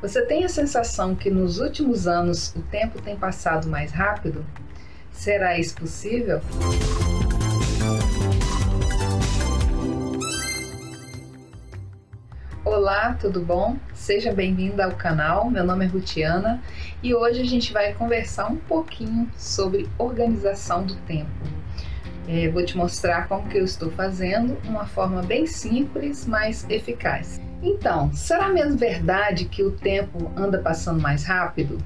Você 0.00 0.24
tem 0.24 0.44
a 0.44 0.48
sensação 0.48 1.14
que 1.14 1.28
nos 1.28 1.58
últimos 1.58 2.06
anos 2.06 2.54
o 2.56 2.62
tempo 2.62 3.02
tem 3.02 3.16
passado 3.16 3.68
mais 3.68 3.92
rápido? 3.92 4.46
Será 5.12 5.58
isso 5.58 5.74
possível? 5.74 6.40
Olá, 12.64 13.12
tudo 13.20 13.42
bom? 13.42 13.76
Seja 13.92 14.32
bem-vindo 14.32 14.82
ao 14.82 14.92
canal. 14.92 15.50
Meu 15.50 15.64
nome 15.64 15.84
é 15.84 15.88
Rutiana 15.88 16.62
e 17.02 17.14
hoje 17.14 17.42
a 17.42 17.46
gente 17.46 17.70
vai 17.70 17.92
conversar 17.92 18.50
um 18.50 18.56
pouquinho 18.56 19.30
sobre 19.36 19.86
organização 19.98 20.82
do 20.82 20.94
tempo. 21.02 21.30
É, 22.26 22.48
vou 22.48 22.64
te 22.64 22.74
mostrar 22.74 23.28
como 23.28 23.46
que 23.50 23.58
eu 23.58 23.64
estou 23.66 23.90
fazendo, 23.90 24.56
uma 24.64 24.86
forma 24.86 25.20
bem 25.20 25.46
simples, 25.46 26.24
mas 26.26 26.64
eficaz. 26.70 27.38
Então, 27.62 28.12
será 28.12 28.48
mesmo 28.48 28.78
verdade 28.78 29.44
que 29.44 29.62
o 29.62 29.70
tempo 29.70 30.30
anda 30.36 30.58
passando 30.58 31.00
mais 31.00 31.24
rápido? 31.24 31.78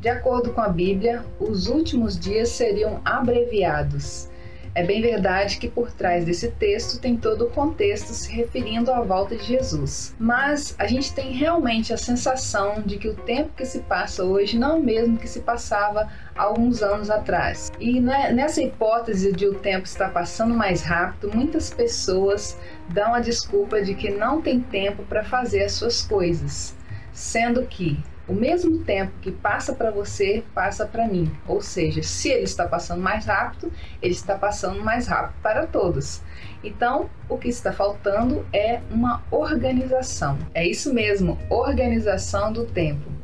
De 0.00 0.08
acordo 0.08 0.50
com 0.52 0.60
a 0.60 0.68
Bíblia, 0.68 1.24
os 1.40 1.66
últimos 1.66 2.18
dias 2.18 2.50
seriam 2.50 3.00
abreviados. 3.04 4.28
É 4.78 4.82
bem 4.84 5.02
verdade 5.02 5.58
que 5.58 5.66
por 5.66 5.90
trás 5.90 6.24
desse 6.24 6.52
texto 6.52 7.00
tem 7.00 7.16
todo 7.16 7.46
o 7.46 7.50
contexto 7.50 8.12
se 8.12 8.30
referindo 8.30 8.92
à 8.92 9.00
volta 9.00 9.34
de 9.34 9.42
Jesus. 9.42 10.14
Mas 10.20 10.76
a 10.78 10.86
gente 10.86 11.12
tem 11.12 11.32
realmente 11.32 11.92
a 11.92 11.96
sensação 11.96 12.80
de 12.86 12.96
que 12.96 13.08
o 13.08 13.14
tempo 13.16 13.50
que 13.56 13.66
se 13.66 13.80
passa 13.80 14.22
hoje 14.22 14.56
não 14.56 14.76
é 14.76 14.78
o 14.78 14.80
mesmo 14.80 15.18
que 15.18 15.26
se 15.26 15.40
passava 15.40 16.08
alguns 16.36 16.80
anos 16.80 17.10
atrás. 17.10 17.72
E 17.80 18.00
né, 18.00 18.30
nessa 18.32 18.62
hipótese 18.62 19.32
de 19.32 19.48
o 19.48 19.54
tempo 19.54 19.84
estar 19.84 20.12
passando 20.12 20.54
mais 20.54 20.82
rápido, 20.82 21.34
muitas 21.34 21.70
pessoas 21.70 22.56
dão 22.88 23.12
a 23.12 23.18
desculpa 23.18 23.82
de 23.82 23.96
que 23.96 24.12
não 24.12 24.40
tem 24.40 24.60
tempo 24.60 25.02
para 25.02 25.24
fazer 25.24 25.64
as 25.64 25.72
suas 25.72 26.02
coisas, 26.02 26.76
sendo 27.12 27.66
que 27.66 27.98
o 28.28 28.34
mesmo 28.34 28.78
tempo 28.84 29.12
que 29.22 29.32
passa 29.32 29.72
para 29.72 29.90
você, 29.90 30.44
passa 30.54 30.84
para 30.84 31.08
mim. 31.08 31.32
Ou 31.46 31.62
seja, 31.62 32.02
se 32.02 32.28
ele 32.28 32.44
está 32.44 32.68
passando 32.68 33.00
mais 33.00 33.24
rápido, 33.24 33.72
ele 34.02 34.12
está 34.12 34.36
passando 34.36 34.84
mais 34.84 35.06
rápido 35.06 35.40
para 35.42 35.66
todos. 35.66 36.20
Então, 36.62 37.08
o 37.28 37.38
que 37.38 37.48
está 37.48 37.72
faltando 37.72 38.46
é 38.52 38.80
uma 38.90 39.22
organização. 39.30 40.38
É 40.54 40.66
isso 40.66 40.92
mesmo, 40.92 41.38
organização 41.48 42.52
do 42.52 42.66
tempo. 42.66 43.18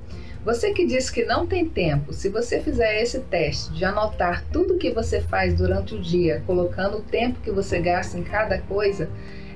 Você 0.45 0.73
que 0.73 0.87
diz 0.87 1.09
que 1.09 1.25
não 1.25 1.47
tem 1.47 1.67
tempo, 1.67 2.13
se 2.13 2.29
você 2.29 2.61
fizer 2.61 3.01
esse 3.01 3.19
teste 3.21 3.73
de 3.73 3.83
anotar 3.83 4.45
tudo 4.53 4.77
que 4.77 4.91
você 4.91 5.21
faz 5.23 5.55
durante 5.55 5.95
o 5.95 6.01
dia, 6.01 6.43
colocando 6.47 6.99
o 6.99 7.03
tempo 7.03 7.41
que 7.41 7.51
você 7.51 7.81
gasta 7.81 8.19
em 8.19 8.23
cada 8.23 8.59
coisa, 8.59 9.09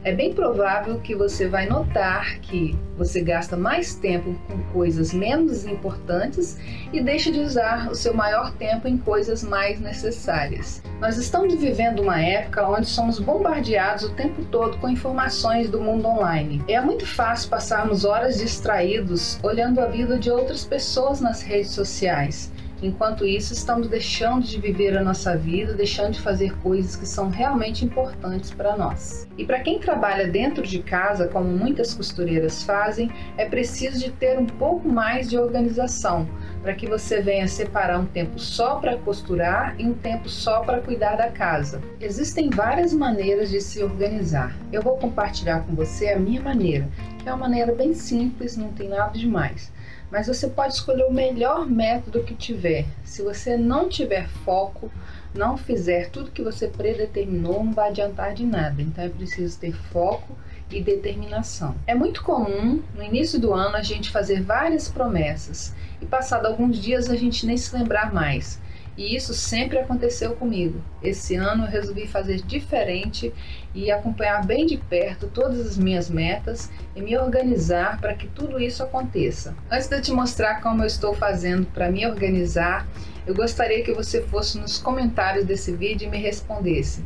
é 0.05 0.13
bem 0.13 0.33
provável 0.33 0.99
que 1.01 1.15
você 1.15 1.49
vai 1.49 1.67
notar 1.67 2.39
que 2.41 2.79
você 2.97 3.21
gasta 3.21 3.57
mais 3.57 3.95
tempo 3.95 4.35
com 4.49 4.63
coisas 4.73 5.13
menos 5.13 5.65
importantes 5.65 6.59
e 6.93 7.01
deixa 7.01 7.31
de 7.31 7.41
usar 7.41 7.91
o 7.91 7.95
seu 7.95 8.15
maior 8.15 8.53
tempo 8.53 8.89
em 8.89 8.99
coisas 8.99 9.43
mais 9.43 9.81
necessárias. 9.81 10.83
Nós 11.01 11.17
estamos 11.17 11.55
vivendo 11.55 12.03
uma 12.03 12.21
época 12.21 12.69
onde 12.69 12.87
somos 12.87 13.19
bombardeados 13.19 14.05
o 14.05 14.15
tempo 14.15 14.45
todo 14.47 14.79
com 14.79 14.89
informações 14.89 15.71
do 15.71 15.81
mundo 15.81 16.07
online. 16.07 16.63
É 16.69 16.81
muito 16.81 17.07
fácil 17.07 17.51
passarmos 17.51 18.05
horas 18.05 18.39
distraídos 18.39 19.39
olhando 19.43 19.81
a 19.81 19.87
vida 19.87 20.19
de 20.19 20.31
outras 20.31 20.65
pessoas 20.65 21.21
nas 21.21 21.43
redes 21.43 21.71
sociais 21.71 22.51
Enquanto 22.81 23.27
isso, 23.27 23.53
estamos 23.53 23.89
deixando 23.89 24.47
de 24.47 24.61
viver 24.61 24.97
a 24.97 25.03
nossa 25.03 25.37
vida, 25.37 25.75
deixando 25.75 26.12
de 26.12 26.21
fazer 26.21 26.57
coisas 26.59 26.95
que 26.95 27.07
são 27.07 27.29
realmente 27.29 27.85
importantes 27.85 28.53
para 28.53 28.77
nós. 28.77 29.27
E 29.37 29.45
para 29.45 29.59
quem 29.59 29.81
trabalha 29.81 30.29
dentro 30.29 30.62
de 30.62 30.79
casa, 30.81 31.27
como 31.27 31.48
muitas 31.48 31.93
costureiras 31.93 32.62
fazem, 32.62 33.11
é 33.37 33.47
preciso 33.47 33.98
de 33.98 34.12
ter 34.12 34.39
um 34.39 34.47
pouco 34.47 34.89
mais 34.89 35.29
de 35.29 35.37
organização, 35.37 36.29
para 36.62 36.73
que 36.73 36.87
você 36.87 37.20
venha 37.20 37.48
separar 37.48 37.98
um 37.98 38.07
tempo 38.07 38.39
só 38.39 38.77
para 38.77 38.97
costurar 38.98 39.75
e 39.77 39.85
um 39.85 39.95
tempo 39.95 40.29
só 40.29 40.61
para 40.61 40.81
cuidar 40.81 41.17
da 41.17 41.31
casa. 41.31 41.81
Existem 42.01 42.48
várias 42.48 42.92
maneiras 42.92 43.51
de 43.51 43.61
se 43.61 43.83
organizar. 43.83 44.57
Eu 44.73 44.83
vou 44.83 44.97
compartilhar 44.98 45.64
com 45.67 45.75
você 45.75 46.11
a 46.11 46.19
minha 46.19 46.41
maneira, 46.41 46.89
que 47.19 47.29
é 47.29 47.33
uma 47.33 47.48
maneira 47.48 47.75
bem 47.75 47.92
simples, 47.92 48.57
não 48.57 48.73
tem 48.73 48.89
nada 48.89 49.19
demais 49.19 49.77
mas 50.11 50.27
você 50.27 50.48
pode 50.48 50.74
escolher 50.74 51.05
o 51.05 51.13
melhor 51.13 51.67
método 51.67 52.24
que 52.24 52.35
tiver. 52.35 52.86
Se 53.05 53.23
você 53.23 53.57
não 53.57 53.89
tiver 53.89 54.29
foco, 54.29 54.91
não 55.35 55.57
fizer 55.57 56.11
tudo 56.11 56.30
que 56.30 56.42
você 56.42 56.69
predeterminou, 56.69 57.64
não 57.64 57.73
vai 57.73 57.91
adiantar 57.91 58.35
de 58.35 58.45
nada. 58.45 58.80
Então 58.80 59.05
é 59.05 59.08
preciso 59.08 59.58
ter 59.58 59.74
foco 59.74 60.36
e 60.70 60.83
determinação. 60.83 61.74
É 61.86 61.95
muito 61.95 62.23
comum 62.23 62.83
no 62.95 63.02
início 63.02 63.39
do 63.41 63.52
ano 63.55 63.77
a 63.77 63.83
gente 63.83 64.11
fazer 64.11 64.42
várias 64.42 64.89
promessas 64.89 65.74
e 66.01 66.07
passado 66.07 66.46
alguns 66.46 66.79
dias 66.79 67.11
a 67.11 67.17
gente 67.17 67.46
nem 67.46 67.57
se 67.57 67.75
lembrar 67.75 68.13
mais. 68.13 68.61
E 68.98 69.14
isso 69.14 69.33
sempre 69.33 69.79
aconteceu 69.79 70.35
comigo. 70.35 70.83
Esse 71.01 71.36
ano 71.36 71.64
eu 71.64 71.70
resolvi 71.70 72.09
fazer 72.09 72.42
diferente 72.42 73.33
e 73.73 73.92
acompanhar 73.92 74.45
bem 74.45 74.67
de 74.67 74.77
perto 74.77 75.29
todas 75.29 75.61
as 75.61 75.79
minhas 75.79 76.11
metas 76.11 76.69
e 76.97 77.01
me 77.01 77.17
organizar 77.17 78.01
para 78.01 78.14
que 78.14 78.27
tudo 78.27 78.61
isso 78.61 78.83
aconteça. 78.83 79.55
Antes 79.70 79.87
de 79.87 79.95
eu 79.95 80.03
te 80.03 80.11
mostrar 80.11 80.61
como 80.61 80.83
eu 80.83 80.87
estou 80.87 81.14
fazendo 81.14 81.64
para 81.67 81.92
me 81.92 82.05
organizar, 82.05 82.89
eu 83.25 83.37
gostaria 83.37 83.85
que 83.85 83.95
você 83.95 84.20
fosse 84.23 84.58
nos 84.58 84.79
comentários 84.79 85.47
desse 85.47 85.70
vídeo 85.77 86.08
e 86.08 86.11
me 86.11 86.19
respondesse. 86.19 87.05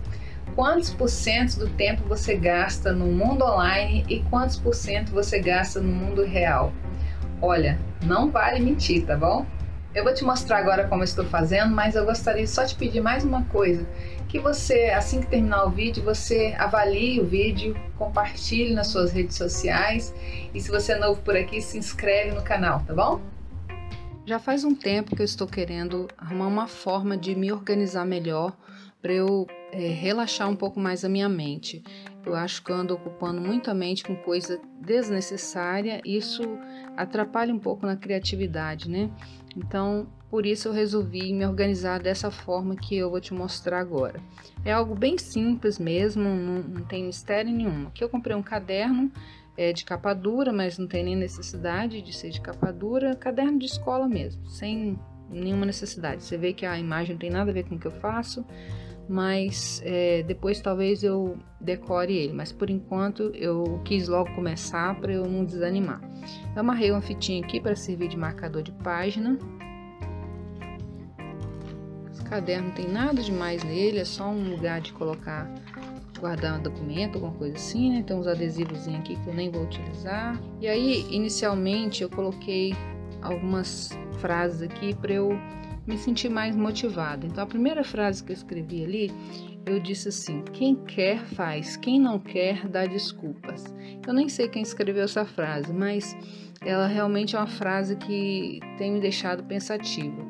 Quantos 0.54 0.88
por 0.88 1.10
cento 1.10 1.58
do 1.58 1.68
tempo 1.68 2.08
você 2.08 2.34
gasta 2.34 2.90
no 2.90 3.04
mundo 3.04 3.44
online 3.44 4.06
e 4.08 4.20
quantos 4.30 4.56
por 4.56 4.74
cento 4.74 5.12
você 5.12 5.38
gasta 5.40 5.78
no 5.78 5.92
mundo 5.92 6.24
real? 6.24 6.72
Olha, 7.42 7.78
não 8.02 8.30
vale 8.30 8.60
mentir, 8.60 9.04
tá 9.04 9.14
bom? 9.14 9.44
Eu 9.94 10.04
vou 10.04 10.14
te 10.14 10.24
mostrar 10.24 10.56
agora 10.56 10.88
como 10.88 11.02
eu 11.02 11.04
estou 11.04 11.24
fazendo, 11.26 11.74
mas 11.74 11.94
eu 11.94 12.06
gostaria 12.06 12.46
só 12.46 12.64
de 12.64 12.74
pedir 12.74 13.02
mais 13.02 13.24
uma 13.24 13.44
coisa, 13.44 13.86
que 14.26 14.38
você, 14.38 14.84
assim 14.86 15.20
que 15.20 15.26
terminar 15.26 15.66
o 15.66 15.70
vídeo, 15.70 16.02
você 16.02 16.54
avalie 16.56 17.20
o 17.20 17.26
vídeo, 17.26 17.76
compartilhe 17.98 18.72
nas 18.72 18.86
suas 18.86 19.12
redes 19.12 19.36
sociais 19.36 20.14
e 20.54 20.60
se 20.62 20.70
você 20.70 20.92
é 20.92 20.98
novo 20.98 21.20
por 21.20 21.36
aqui, 21.36 21.60
se 21.60 21.76
inscreve 21.76 22.30
no 22.30 22.40
canal, 22.40 22.80
tá 22.86 22.94
bom? 22.94 23.20
Já 24.24 24.38
faz 24.38 24.64
um 24.64 24.74
tempo 24.74 25.14
que 25.14 25.20
eu 25.20 25.26
estou 25.26 25.46
querendo 25.46 26.08
arrumar 26.16 26.46
uma 26.46 26.66
forma 26.66 27.14
de 27.14 27.34
me 27.34 27.52
organizar 27.52 28.06
melhor 28.06 28.56
para 29.02 29.12
eu 29.12 29.46
é, 29.72 29.88
relaxar 29.88 30.48
um 30.48 30.56
pouco 30.56 30.80
mais 30.80 31.04
a 31.04 31.08
minha 31.08 31.28
mente. 31.28 31.82
Eu 32.24 32.34
acho 32.36 32.62
que 32.62 32.72
ando 32.72 32.94
ocupando 32.94 33.40
muito 33.40 33.70
a 33.70 33.74
mente 33.74 34.04
com 34.04 34.14
coisa 34.14 34.60
desnecessária, 34.80 36.00
isso 36.04 36.42
atrapalha 36.96 37.52
um 37.52 37.58
pouco 37.58 37.84
na 37.84 37.96
criatividade, 37.96 38.88
né? 38.88 39.10
Então, 39.56 40.06
por 40.30 40.46
isso 40.46 40.68
eu 40.68 40.72
resolvi 40.72 41.32
me 41.32 41.44
organizar 41.44 42.00
dessa 42.00 42.30
forma 42.30 42.76
que 42.76 42.96
eu 42.96 43.10
vou 43.10 43.20
te 43.20 43.34
mostrar 43.34 43.80
agora. 43.80 44.20
É 44.64 44.72
algo 44.72 44.94
bem 44.94 45.18
simples 45.18 45.78
mesmo, 45.78 46.22
não, 46.22 46.62
não 46.62 46.82
tem 46.84 47.04
mistério 47.04 47.52
nenhum. 47.52 47.88
Aqui 47.88 48.02
eu 48.02 48.08
comprei 48.08 48.36
um 48.36 48.42
caderno 48.42 49.10
é, 49.56 49.72
de 49.72 49.84
capa 49.84 50.14
dura, 50.14 50.52
mas 50.52 50.78
não 50.78 50.86
tem 50.86 51.04
nem 51.04 51.16
necessidade 51.16 52.00
de 52.00 52.12
ser 52.12 52.30
de 52.30 52.40
capa 52.40 52.72
dura, 52.72 53.14
caderno 53.16 53.58
de 53.58 53.66
escola 53.66 54.08
mesmo, 54.08 54.48
sem 54.48 54.98
nenhuma 55.28 55.66
necessidade. 55.66 56.22
Você 56.22 56.36
vê 56.36 56.52
que 56.52 56.64
a 56.64 56.78
imagem 56.78 57.14
não 57.14 57.20
tem 57.20 57.30
nada 57.30 57.50
a 57.50 57.54
ver 57.54 57.64
com 57.64 57.74
o 57.74 57.78
que 57.78 57.86
eu 57.86 57.92
faço, 57.92 58.44
mas 59.12 59.82
é, 59.84 60.22
depois 60.22 60.62
talvez 60.62 61.02
eu 61.02 61.36
decore 61.60 62.16
ele. 62.16 62.32
Mas 62.32 62.50
por 62.50 62.70
enquanto 62.70 63.24
eu 63.34 63.78
quis 63.84 64.08
logo 64.08 64.34
começar 64.34 64.98
para 64.98 65.12
eu 65.12 65.26
não 65.26 65.44
desanimar. 65.44 66.00
Eu 66.54 66.60
amarrei 66.60 66.90
uma 66.90 67.02
fitinha 67.02 67.44
aqui 67.44 67.60
para 67.60 67.76
servir 67.76 68.08
de 68.08 68.16
marcador 68.16 68.62
de 68.62 68.72
página. 68.72 69.38
Esse 72.10 72.24
caderno 72.24 72.68
não 72.68 72.74
tem 72.74 72.88
nada 72.88 73.20
demais 73.20 73.62
nele, 73.62 73.98
é 73.98 74.04
só 74.06 74.30
um 74.30 74.48
lugar 74.48 74.80
de 74.80 74.94
colocar, 74.94 75.46
guardar 76.18 76.58
um 76.58 76.62
documento, 76.62 77.16
alguma 77.16 77.34
coisa 77.34 77.56
assim, 77.56 77.90
né? 77.90 78.02
Tem 78.02 78.16
uns 78.16 78.26
adesivos 78.26 78.88
aqui 78.88 79.14
que 79.14 79.28
eu 79.28 79.34
nem 79.34 79.50
vou 79.50 79.64
utilizar. 79.64 80.40
E 80.58 80.66
aí, 80.66 81.06
inicialmente, 81.10 82.02
eu 82.02 82.08
coloquei 82.08 82.74
algumas 83.20 83.90
frases 84.20 84.62
aqui 84.62 84.94
para 84.94 85.12
eu 85.12 85.38
me 85.86 85.98
sentir 85.98 86.28
mais 86.28 86.54
motivada. 86.56 87.26
Então, 87.26 87.42
a 87.42 87.46
primeira 87.46 87.82
frase 87.82 88.22
que 88.22 88.32
eu 88.32 88.34
escrevi 88.34 88.84
ali, 88.84 89.12
eu 89.66 89.80
disse 89.80 90.08
assim: 90.08 90.42
quem 90.52 90.74
quer 90.74 91.24
faz, 91.24 91.76
quem 91.76 92.00
não 92.00 92.18
quer 92.18 92.68
dá 92.68 92.86
desculpas. 92.86 93.64
Eu 94.06 94.12
nem 94.12 94.28
sei 94.28 94.48
quem 94.48 94.62
escreveu 94.62 95.04
essa 95.04 95.24
frase, 95.24 95.72
mas 95.72 96.16
ela 96.64 96.86
realmente 96.86 97.34
é 97.34 97.38
uma 97.38 97.46
frase 97.46 97.96
que 97.96 98.60
tem 98.78 98.92
me 98.92 99.00
deixado 99.00 99.42
pensativa. 99.44 100.22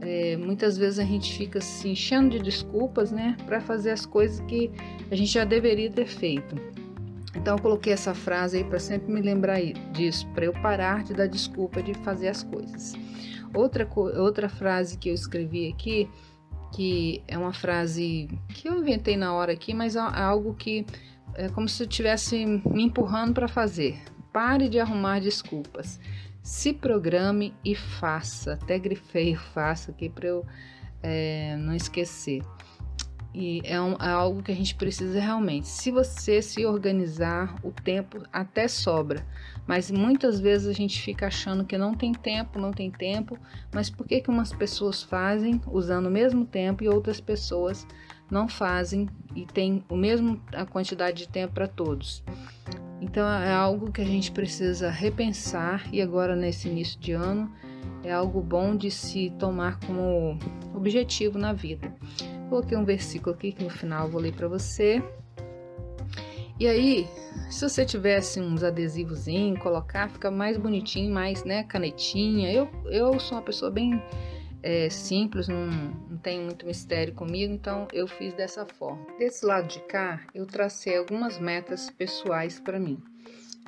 É, 0.00 0.36
muitas 0.36 0.76
vezes 0.76 0.98
a 0.98 1.04
gente 1.04 1.32
fica 1.34 1.60
se 1.60 1.88
enchendo 1.88 2.30
de 2.30 2.38
desculpas, 2.42 3.10
né, 3.10 3.36
para 3.46 3.60
fazer 3.60 3.90
as 3.90 4.04
coisas 4.04 4.40
que 4.40 4.70
a 5.10 5.14
gente 5.14 5.32
já 5.32 5.44
deveria 5.44 5.90
ter 5.90 6.06
feito. 6.06 6.56
Então 7.34 7.56
eu 7.56 7.62
coloquei 7.62 7.92
essa 7.92 8.14
frase 8.14 8.58
aí 8.58 8.64
para 8.64 8.78
sempre 8.78 9.12
me 9.12 9.20
lembrar 9.20 9.60
disso, 9.92 10.26
para 10.34 10.44
eu 10.44 10.52
parar 10.52 11.02
de 11.02 11.14
dar 11.14 11.26
desculpa 11.26 11.82
de 11.82 11.94
fazer 11.94 12.28
as 12.28 12.42
coisas. 12.42 12.94
Outra, 13.54 13.88
outra 13.94 14.48
frase 14.48 14.98
que 14.98 15.08
eu 15.08 15.14
escrevi 15.14 15.68
aqui, 15.68 16.10
que 16.74 17.22
é 17.28 17.38
uma 17.38 17.52
frase 17.52 18.28
que 18.48 18.68
eu 18.68 18.78
inventei 18.78 19.16
na 19.16 19.32
hora 19.32 19.52
aqui, 19.52 19.72
mas 19.72 19.96
é 19.96 20.00
algo 20.00 20.54
que 20.54 20.84
é 21.34 21.48
como 21.48 21.68
se 21.68 21.82
eu 21.82 21.88
estivesse 21.88 22.44
me 22.44 22.84
empurrando 22.84 23.34
para 23.34 23.48
fazer. 23.48 23.98
Pare 24.32 24.68
de 24.68 24.80
arrumar 24.80 25.20
desculpas. 25.20 26.00
Se 26.42 26.72
programe 26.72 27.54
e 27.64 27.74
faça. 27.74 28.54
Até 28.54 28.78
grifei 28.78 29.34
faça 29.54 29.90
aqui 29.90 30.08
para 30.08 30.28
eu 30.28 30.46
é, 31.02 31.56
não 31.56 31.74
esquecer. 31.74 32.42
E 33.34 33.60
é, 33.64 33.80
um, 33.80 33.94
é, 33.94 34.08
algo 34.08 34.44
que 34.44 34.52
a 34.52 34.54
gente 34.54 34.76
precisa 34.76 35.18
realmente. 35.18 35.66
Se 35.66 35.90
você 35.90 36.40
se 36.40 36.64
organizar, 36.64 37.56
o 37.64 37.72
tempo 37.72 38.22
até 38.32 38.68
sobra. 38.68 39.26
Mas 39.66 39.90
muitas 39.90 40.38
vezes 40.38 40.68
a 40.68 40.72
gente 40.72 41.02
fica 41.02 41.26
achando 41.26 41.64
que 41.64 41.76
não 41.76 41.94
tem 41.94 42.12
tempo, 42.12 42.60
não 42.60 42.70
tem 42.70 42.92
tempo. 42.92 43.36
Mas 43.72 43.90
por 43.90 44.06
que, 44.06 44.20
que 44.20 44.30
umas 44.30 44.52
pessoas 44.52 45.02
fazem 45.02 45.60
usando 45.66 46.06
o 46.06 46.10
mesmo 46.10 46.46
tempo 46.46 46.84
e 46.84 46.88
outras 46.88 47.20
pessoas 47.20 47.84
não 48.30 48.46
fazem 48.46 49.08
e 49.34 49.44
tem 49.44 49.84
o 49.88 49.96
mesmo 49.96 50.40
a 50.54 50.64
quantidade 50.64 51.18
de 51.18 51.28
tempo 51.28 51.54
para 51.54 51.66
todos? 51.66 52.22
Então 53.00 53.28
é 53.28 53.52
algo 53.52 53.90
que 53.90 54.00
a 54.00 54.06
gente 54.06 54.30
precisa 54.30 54.90
repensar 54.90 55.88
e 55.92 56.00
agora 56.00 56.36
nesse 56.36 56.68
início 56.68 57.00
de 57.00 57.12
ano 57.12 57.52
é 58.04 58.12
algo 58.12 58.40
bom 58.40 58.76
de 58.76 58.90
se 58.90 59.30
tomar 59.38 59.80
como 59.80 60.38
objetivo 60.74 61.38
na 61.38 61.52
vida. 61.52 61.92
Coloquei 62.48 62.76
um 62.76 62.84
versículo 62.84 63.34
aqui 63.34 63.52
que 63.52 63.64
no 63.64 63.70
final 63.70 64.08
vou 64.08 64.20
ler 64.20 64.34
para 64.34 64.48
você. 64.48 65.02
E 66.58 66.68
aí, 66.68 67.08
se 67.50 67.68
você 67.68 67.84
tivesse 67.84 68.40
uns 68.40 68.62
adesivos, 68.62 69.24
colocar, 69.60 70.08
fica 70.08 70.30
mais 70.30 70.56
bonitinho, 70.56 71.12
mais, 71.12 71.44
né, 71.44 71.64
canetinha. 71.64 72.52
Eu, 72.52 72.68
eu 72.86 73.18
sou 73.18 73.38
uma 73.38 73.44
pessoa 73.44 73.70
bem 73.70 74.00
é, 74.62 74.88
simples, 74.88 75.48
não, 75.48 75.66
não 75.66 76.16
tem 76.16 76.40
muito 76.40 76.64
mistério 76.64 77.12
comigo, 77.12 77.52
então 77.52 77.86
eu 77.92 78.06
fiz 78.06 78.32
dessa 78.34 78.64
forma. 78.64 79.04
Desse 79.18 79.44
lado 79.44 79.68
de 79.68 79.80
cá, 79.80 80.20
eu 80.34 80.46
tracei 80.46 80.96
algumas 80.96 81.38
metas 81.38 81.90
pessoais 81.90 82.60
para 82.60 82.78
mim. 82.78 83.02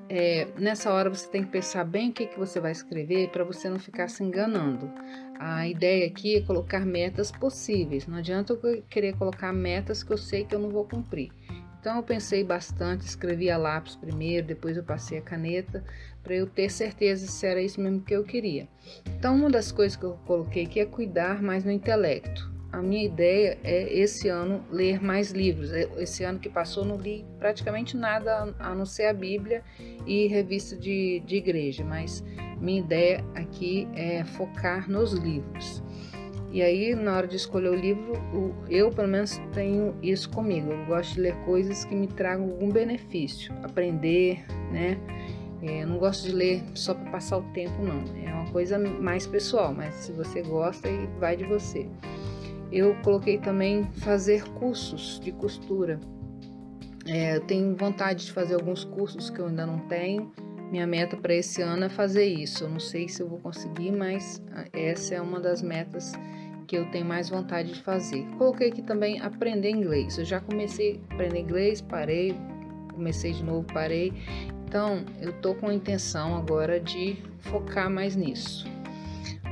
É, 0.08 0.46
nessa 0.58 0.92
hora 0.92 1.10
você 1.10 1.28
tem 1.28 1.42
que 1.42 1.50
pensar 1.50 1.84
bem 1.84 2.10
o 2.10 2.12
que, 2.12 2.26
que 2.26 2.38
você 2.38 2.60
vai 2.60 2.70
escrever 2.70 3.28
para 3.30 3.42
você 3.42 3.68
não 3.68 3.78
ficar 3.78 4.08
se 4.08 4.22
enganando. 4.22 4.90
A 5.38 5.66
ideia 5.66 6.06
aqui 6.06 6.36
é 6.36 6.40
colocar 6.42 6.86
metas 6.86 7.32
possíveis. 7.32 8.06
Não 8.06 8.18
adianta 8.18 8.52
eu 8.52 8.82
querer 8.88 9.16
colocar 9.16 9.52
metas 9.52 10.02
que 10.02 10.12
eu 10.12 10.18
sei 10.18 10.44
que 10.44 10.54
eu 10.54 10.60
não 10.60 10.70
vou 10.70 10.84
cumprir. 10.84 11.32
Então 11.80 11.96
eu 11.96 12.02
pensei 12.02 12.42
bastante, 12.42 13.02
escrevi 13.02 13.50
a 13.50 13.56
lápis 13.56 13.94
primeiro, 13.96 14.46
depois 14.46 14.76
eu 14.76 14.82
passei 14.82 15.18
a 15.18 15.22
caneta 15.22 15.84
para 16.22 16.34
eu 16.34 16.46
ter 16.46 16.68
certeza 16.68 17.26
se 17.26 17.46
era 17.46 17.60
isso 17.60 17.80
mesmo 17.80 18.00
que 18.00 18.14
eu 18.14 18.24
queria. 18.24 18.68
Então 19.06 19.36
uma 19.36 19.50
das 19.50 19.70
coisas 19.70 19.96
que 19.96 20.04
eu 20.04 20.18
coloquei 20.24 20.64
aqui 20.64 20.80
é 20.80 20.86
cuidar 20.86 21.42
mais 21.42 21.64
no 21.64 21.70
intelecto 21.70 22.55
a 22.76 22.82
minha 22.82 23.06
ideia 23.06 23.58
é 23.64 23.90
esse 23.98 24.28
ano 24.28 24.62
ler 24.70 25.02
mais 25.02 25.30
livros. 25.30 25.72
É, 25.72 25.88
esse 25.96 26.22
ano 26.24 26.38
que 26.38 26.50
passou 26.50 26.84
não 26.84 26.98
li 26.98 27.24
praticamente 27.38 27.96
nada 27.96 28.54
a 28.58 28.74
não 28.74 28.84
ser 28.84 29.06
a 29.06 29.14
Bíblia 29.14 29.64
e 30.06 30.26
revista 30.26 30.76
de, 30.76 31.20
de 31.20 31.36
igreja, 31.36 31.82
mas 31.82 32.22
minha 32.60 32.80
ideia 32.80 33.24
aqui 33.34 33.88
é 33.94 34.24
focar 34.24 34.90
nos 34.90 35.12
livros. 35.12 35.82
E 36.52 36.62
aí, 36.62 36.94
na 36.94 37.16
hora 37.16 37.26
de 37.26 37.36
escolher 37.36 37.70
o 37.70 37.74
livro, 37.74 38.12
eu 38.68 38.90
pelo 38.90 39.08
menos 39.08 39.40
tenho 39.52 39.94
isso 40.02 40.28
comigo. 40.30 40.70
Eu 40.70 40.84
gosto 40.84 41.14
de 41.14 41.20
ler 41.22 41.34
coisas 41.46 41.84
que 41.86 41.94
me 41.94 42.06
tragam 42.06 42.44
algum 42.44 42.70
benefício, 42.70 43.54
aprender, 43.62 44.44
né? 44.70 44.98
É, 45.62 45.82
eu 45.82 45.86
não 45.86 45.98
gosto 45.98 46.26
de 46.26 46.32
ler 46.32 46.62
só 46.74 46.92
para 46.92 47.10
passar 47.10 47.38
o 47.38 47.42
tempo, 47.52 47.82
não. 47.82 48.04
É 48.22 48.32
uma 48.32 48.50
coisa 48.52 48.78
mais 48.78 49.26
pessoal, 49.26 49.72
mas 49.72 49.94
se 49.94 50.12
você 50.12 50.42
gosta, 50.42 50.88
vai 51.18 51.36
de 51.36 51.44
você. 51.44 51.86
Eu 52.72 52.96
coloquei 53.02 53.38
também 53.38 53.84
fazer 53.94 54.44
cursos 54.54 55.20
de 55.20 55.32
costura. 55.32 56.00
É, 57.06 57.36
eu 57.36 57.40
tenho 57.42 57.76
vontade 57.76 58.26
de 58.26 58.32
fazer 58.32 58.54
alguns 58.54 58.84
cursos 58.84 59.30
que 59.30 59.38
eu 59.38 59.46
ainda 59.46 59.64
não 59.64 59.78
tenho. 59.80 60.32
Minha 60.70 60.86
meta 60.86 61.16
para 61.16 61.34
esse 61.34 61.62
ano 61.62 61.84
é 61.84 61.88
fazer 61.88 62.24
isso. 62.24 62.64
Eu 62.64 62.70
não 62.70 62.80
sei 62.80 63.08
se 63.08 63.22
eu 63.22 63.28
vou 63.28 63.38
conseguir, 63.38 63.92
mas 63.92 64.42
ah, 64.52 64.64
essa 64.72 65.14
é 65.14 65.20
uma 65.20 65.38
das 65.38 65.62
metas 65.62 66.12
que 66.66 66.76
eu 66.76 66.90
tenho 66.90 67.06
mais 67.06 67.28
vontade 67.28 67.72
de 67.72 67.82
fazer. 67.82 68.26
Coloquei 68.36 68.68
aqui 68.68 68.82
também 68.82 69.20
aprender 69.20 69.70
inglês. 69.70 70.18
Eu 70.18 70.24
já 70.24 70.40
comecei 70.40 71.00
a 71.08 71.14
aprender 71.14 71.40
inglês, 71.40 71.80
parei, 71.80 72.36
comecei 72.92 73.32
de 73.32 73.44
novo, 73.44 73.64
parei. 73.72 74.12
Então, 74.66 75.04
eu 75.20 75.32
tô 75.40 75.54
com 75.54 75.68
a 75.68 75.74
intenção 75.74 76.34
agora 76.36 76.80
de 76.80 77.22
focar 77.38 77.88
mais 77.88 78.16
nisso. 78.16 78.66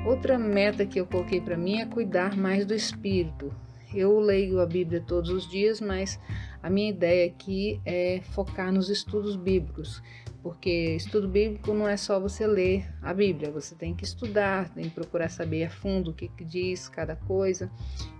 Outra 0.04 0.38
meta 0.38 0.84
que 0.84 1.00
eu 1.00 1.06
coloquei 1.06 1.40
para 1.40 1.56
mim 1.56 1.80
é 1.80 1.86
cuidar 1.86 2.36
mais 2.36 2.66
do 2.66 2.74
espírito. 2.74 3.50
Eu 3.94 4.20
leio 4.20 4.60
a 4.60 4.66
Bíblia 4.66 5.00
todos 5.00 5.30
os 5.30 5.48
dias, 5.48 5.80
mas 5.80 6.20
a 6.62 6.68
minha 6.68 6.90
ideia 6.90 7.26
aqui 7.26 7.80
é 7.86 8.20
focar 8.32 8.70
nos 8.70 8.90
estudos 8.90 9.34
bíblicos, 9.34 10.02
porque 10.42 10.94
estudo 10.96 11.26
bíblico 11.26 11.72
não 11.72 11.88
é 11.88 11.96
só 11.96 12.20
você 12.20 12.46
ler 12.46 12.86
a 13.00 13.14
Bíblia, 13.14 13.50
você 13.50 13.74
tem 13.74 13.94
que 13.94 14.04
estudar, 14.04 14.68
tem 14.74 14.84
que 14.84 14.90
procurar 14.90 15.30
saber 15.30 15.64
a 15.64 15.70
fundo 15.70 16.10
o 16.10 16.14
que, 16.14 16.28
que 16.28 16.44
diz 16.44 16.86
cada 16.86 17.16
coisa. 17.16 17.70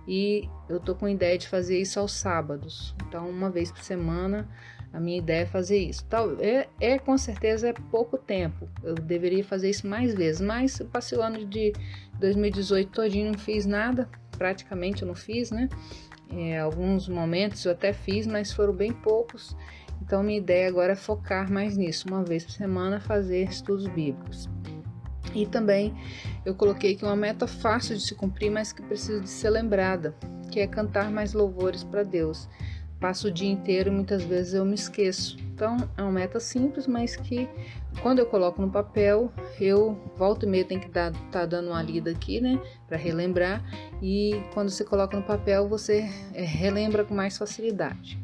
E 0.07 0.49
eu 0.67 0.79
tô 0.79 0.95
com 0.95 1.05
a 1.05 1.11
ideia 1.11 1.37
de 1.37 1.47
fazer 1.47 1.79
isso 1.79 1.99
aos 1.99 2.13
sábados. 2.13 2.95
Então, 3.07 3.29
uma 3.29 3.51
vez 3.51 3.71
por 3.71 3.83
semana, 3.83 4.49
a 4.95 4.99
minha 4.99 5.17
ideia 5.17 5.41
é 5.41 5.45
fazer 5.45 5.77
isso. 5.77 6.05
Tal, 6.05 6.39
é, 6.39 6.67
é 6.79 6.97
com 6.97 7.17
certeza 7.17 7.67
é 7.67 7.73
pouco 7.73 8.17
tempo. 8.17 8.69
Eu 8.81 8.95
deveria 8.95 9.43
fazer 9.43 9.69
isso 9.69 9.85
mais 9.85 10.13
vezes, 10.13 10.39
mas 10.39 10.81
passei 10.91 11.17
o 11.17 11.21
ano 11.21 11.45
de 11.45 11.73
2018 12.17 12.91
todinho 12.91 13.31
não 13.33 13.37
fiz 13.37 13.65
nada, 13.65 14.09
praticamente 14.37 15.01
eu 15.01 15.07
não 15.07 15.15
fiz, 15.15 15.51
né? 15.51 15.67
É, 16.31 16.59
alguns 16.59 17.09
momentos 17.09 17.65
eu 17.65 17.73
até 17.73 17.91
fiz, 17.91 18.25
mas 18.25 18.53
foram 18.53 18.71
bem 18.71 18.93
poucos. 18.93 19.55
Então 20.01 20.23
minha 20.23 20.37
ideia 20.37 20.69
agora 20.69 20.93
é 20.93 20.95
focar 20.95 21.51
mais 21.51 21.75
nisso, 21.75 22.07
uma 22.07 22.23
vez 22.23 22.45
por 22.45 22.53
semana 22.53 23.01
fazer 23.01 23.43
estudos 23.43 23.87
bíblicos. 23.87 24.47
E 25.33 25.45
também 25.45 25.93
eu 26.45 26.55
coloquei 26.55 26.95
que 26.95 27.03
uma 27.03 27.17
meta 27.17 27.45
fácil 27.45 27.97
de 27.97 28.01
se 28.01 28.15
cumprir, 28.15 28.49
mas 28.49 28.71
que 28.71 28.81
precisa 28.81 29.19
de 29.19 29.29
ser 29.29 29.49
lembrada, 29.49 30.15
que 30.49 30.61
é 30.61 30.67
cantar 30.67 31.11
mais 31.11 31.33
louvores 31.33 31.83
para 31.83 32.03
Deus 32.03 32.47
passo 33.05 33.27
o 33.27 33.31
dia 33.31 33.51
inteiro 33.51 33.91
e 33.91 33.93
muitas 33.93 34.23
vezes 34.23 34.55
eu 34.55 34.65
me 34.65 34.73
esqueço. 34.73 35.37
Então 35.53 35.77
é 35.95 36.01
uma 36.01 36.11
meta 36.11 36.39
simples, 36.39 36.87
mas 36.87 37.15
que 37.15 37.47
quando 38.01 38.17
eu 38.17 38.25
coloco 38.25 38.59
no 38.59 38.71
papel, 38.71 39.31
eu 39.61 39.95
volto 40.17 40.43
e 40.43 40.49
meia 40.49 40.65
tem 40.65 40.79
que 40.79 40.87
estar 40.87 41.11
tá 41.31 41.45
dando 41.45 41.67
uma 41.67 41.83
lida 41.83 42.09
aqui, 42.09 42.41
né, 42.41 42.59
para 42.87 42.97
relembrar. 42.97 43.63
E 44.01 44.41
quando 44.55 44.71
você 44.71 44.83
coloca 44.83 45.15
no 45.15 45.21
papel, 45.21 45.69
você 45.69 46.09
é, 46.33 46.43
relembra 46.43 47.05
com 47.05 47.13
mais 47.13 47.37
facilidade. 47.37 48.17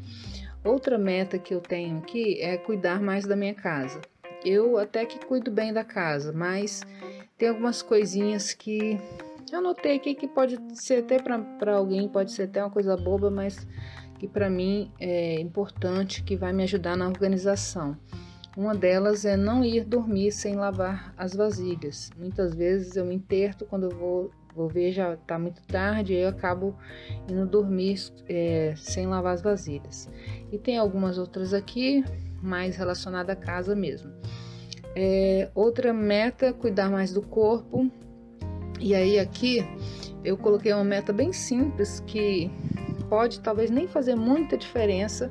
Outra 0.63 0.98
meta 0.98 1.38
que 1.38 1.54
eu 1.54 1.62
tenho 1.62 2.00
aqui 2.00 2.42
é 2.42 2.57
cuidar 2.57 3.00
mais 3.00 3.27
da 3.27 3.36
minha 3.36 3.54
casa. 3.54 4.01
Eu 4.44 4.79
até 4.79 5.06
que 5.06 5.24
cuido 5.24 5.51
bem 5.51 5.72
da 5.72 5.84
casa, 5.84 6.34
mas 6.34 6.82
tem 7.38 7.50
algumas 7.50 7.84
coisinhas 7.84 8.51
que 8.51 9.00
eu 9.51 9.62
notei 9.62 9.98
aqui 9.98 10.15
que 10.15 10.27
pode 10.27 10.58
ser 10.74 11.03
até 11.03 11.20
para 11.20 11.75
alguém, 11.75 12.08
pode 12.08 12.32
ser 12.32 12.44
até 12.44 12.63
uma 12.63 12.72
coisa 12.72 12.98
boba, 12.98 13.29
mas 13.29 13.67
que 14.22 14.28
para 14.28 14.51
mim 14.51 14.92
é 15.00 15.42
importante, 15.42 16.22
que 16.22 16.38
vai 16.38 16.54
me 16.54 16.62
ajudar 16.62 16.96
na 16.96 17.08
organização. 17.08 17.98
Uma 18.56 18.75
delas 18.75 19.25
é 19.25 19.36
não 19.36 19.66
ir 19.66 19.84
dormir 19.84 20.32
sem 20.32 20.54
lavar 20.54 21.12
as 21.18 21.34
vasilhas. 21.34 22.12
Muitas 22.16 22.54
vezes 22.54 22.96
eu 22.96 23.04
me 23.04 23.16
interto 23.16 23.66
quando 23.66 23.90
eu 23.90 23.90
vou, 23.90 24.32
vou 24.56 24.68
ver 24.68 24.92
já 24.92 25.16
está 25.16 25.40
muito 25.40 25.63
tarde 25.63 26.13
e 26.13 26.18
eu 26.18 26.30
acabo 26.30 26.78
indo 27.28 27.48
dormir 27.48 27.98
é, 28.30 28.75
sem 28.78 29.08
lavar 29.08 29.34
as 29.34 29.42
vasilhas. 29.42 30.08
E 30.51 30.60
tem 30.60 30.78
algumas 30.78 31.18
outras 31.18 31.51
aqui 31.51 32.06
mais 32.44 32.75
relacionadas 32.75 33.36
à 33.36 33.40
casa 33.40 33.75
mesmo. 33.75 34.12
É, 34.96 35.50
outra 35.56 35.92
meta, 35.92 36.54
cuidar 36.54 36.92
mais 36.92 37.12
do 37.12 37.24
corpo. 37.24 37.92
E 38.80 38.94
aí 38.94 39.18
aqui 39.18 39.66
eu 40.24 40.38
coloquei 40.38 40.72
uma 40.74 40.84
meta 40.84 41.12
bem 41.12 41.34
simples 41.34 42.01
que 42.01 42.51
pode 43.12 43.41
talvez 43.41 43.70
nem 43.70 43.89
fazer 43.89 44.15
muita 44.15 44.58
diferença, 44.58 45.30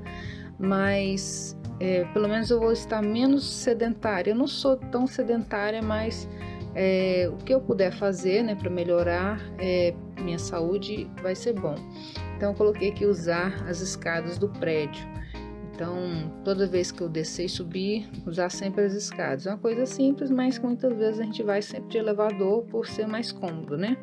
mas 0.59 1.57
é, 1.81 2.05
pelo 2.13 2.29
menos 2.29 2.51
eu 2.51 2.61
vou 2.61 2.73
estar 2.73 3.01
menos 3.01 3.49
sedentária. 3.49 4.33
Eu 4.33 4.37
não 4.37 4.47
sou 4.47 4.77
tão 4.77 5.07
sedentária, 5.07 5.81
mas 5.81 6.29
é, 6.75 7.31
o 7.33 7.43
que 7.43 7.55
eu 7.55 7.61
puder 7.61 7.91
fazer 7.91 8.43
né, 8.43 8.55
para 8.55 8.69
melhorar 8.69 9.41
é, 9.59 9.95
minha 10.21 10.39
saúde 10.39 11.11
vai 11.23 11.35
ser 11.35 11.55
bom. 11.55 11.75
Então, 12.37 12.51
eu 12.51 12.55
coloquei 12.55 12.93
que 12.93 13.07
usar 13.07 13.67
as 13.67 13.81
escadas 13.81 14.37
do 14.37 14.51
prédio. 14.51 15.09
Então, 15.73 16.31
toda 16.45 16.67
vez 16.67 16.93
que 16.93 17.01
eu 17.01 17.09
descer 17.09 17.47
e 17.47 17.49
subir, 17.49 18.07
usar 18.27 18.51
sempre 18.51 18.85
as 18.85 18.93
escadas. 18.93 19.47
É 19.47 19.51
uma 19.51 19.59
coisa 19.59 19.87
simples, 19.87 20.31
mas 20.31 20.59
muitas 20.59 20.95
vezes 20.95 21.19
a 21.19 21.25
gente 21.25 21.43
vai 21.43 21.63
sempre 21.63 21.89
de 21.89 21.97
elevador 21.97 22.63
por 22.65 22.87
ser 22.87 23.07
mais 23.07 23.33
cômodo, 23.33 23.79
né? 23.79 23.97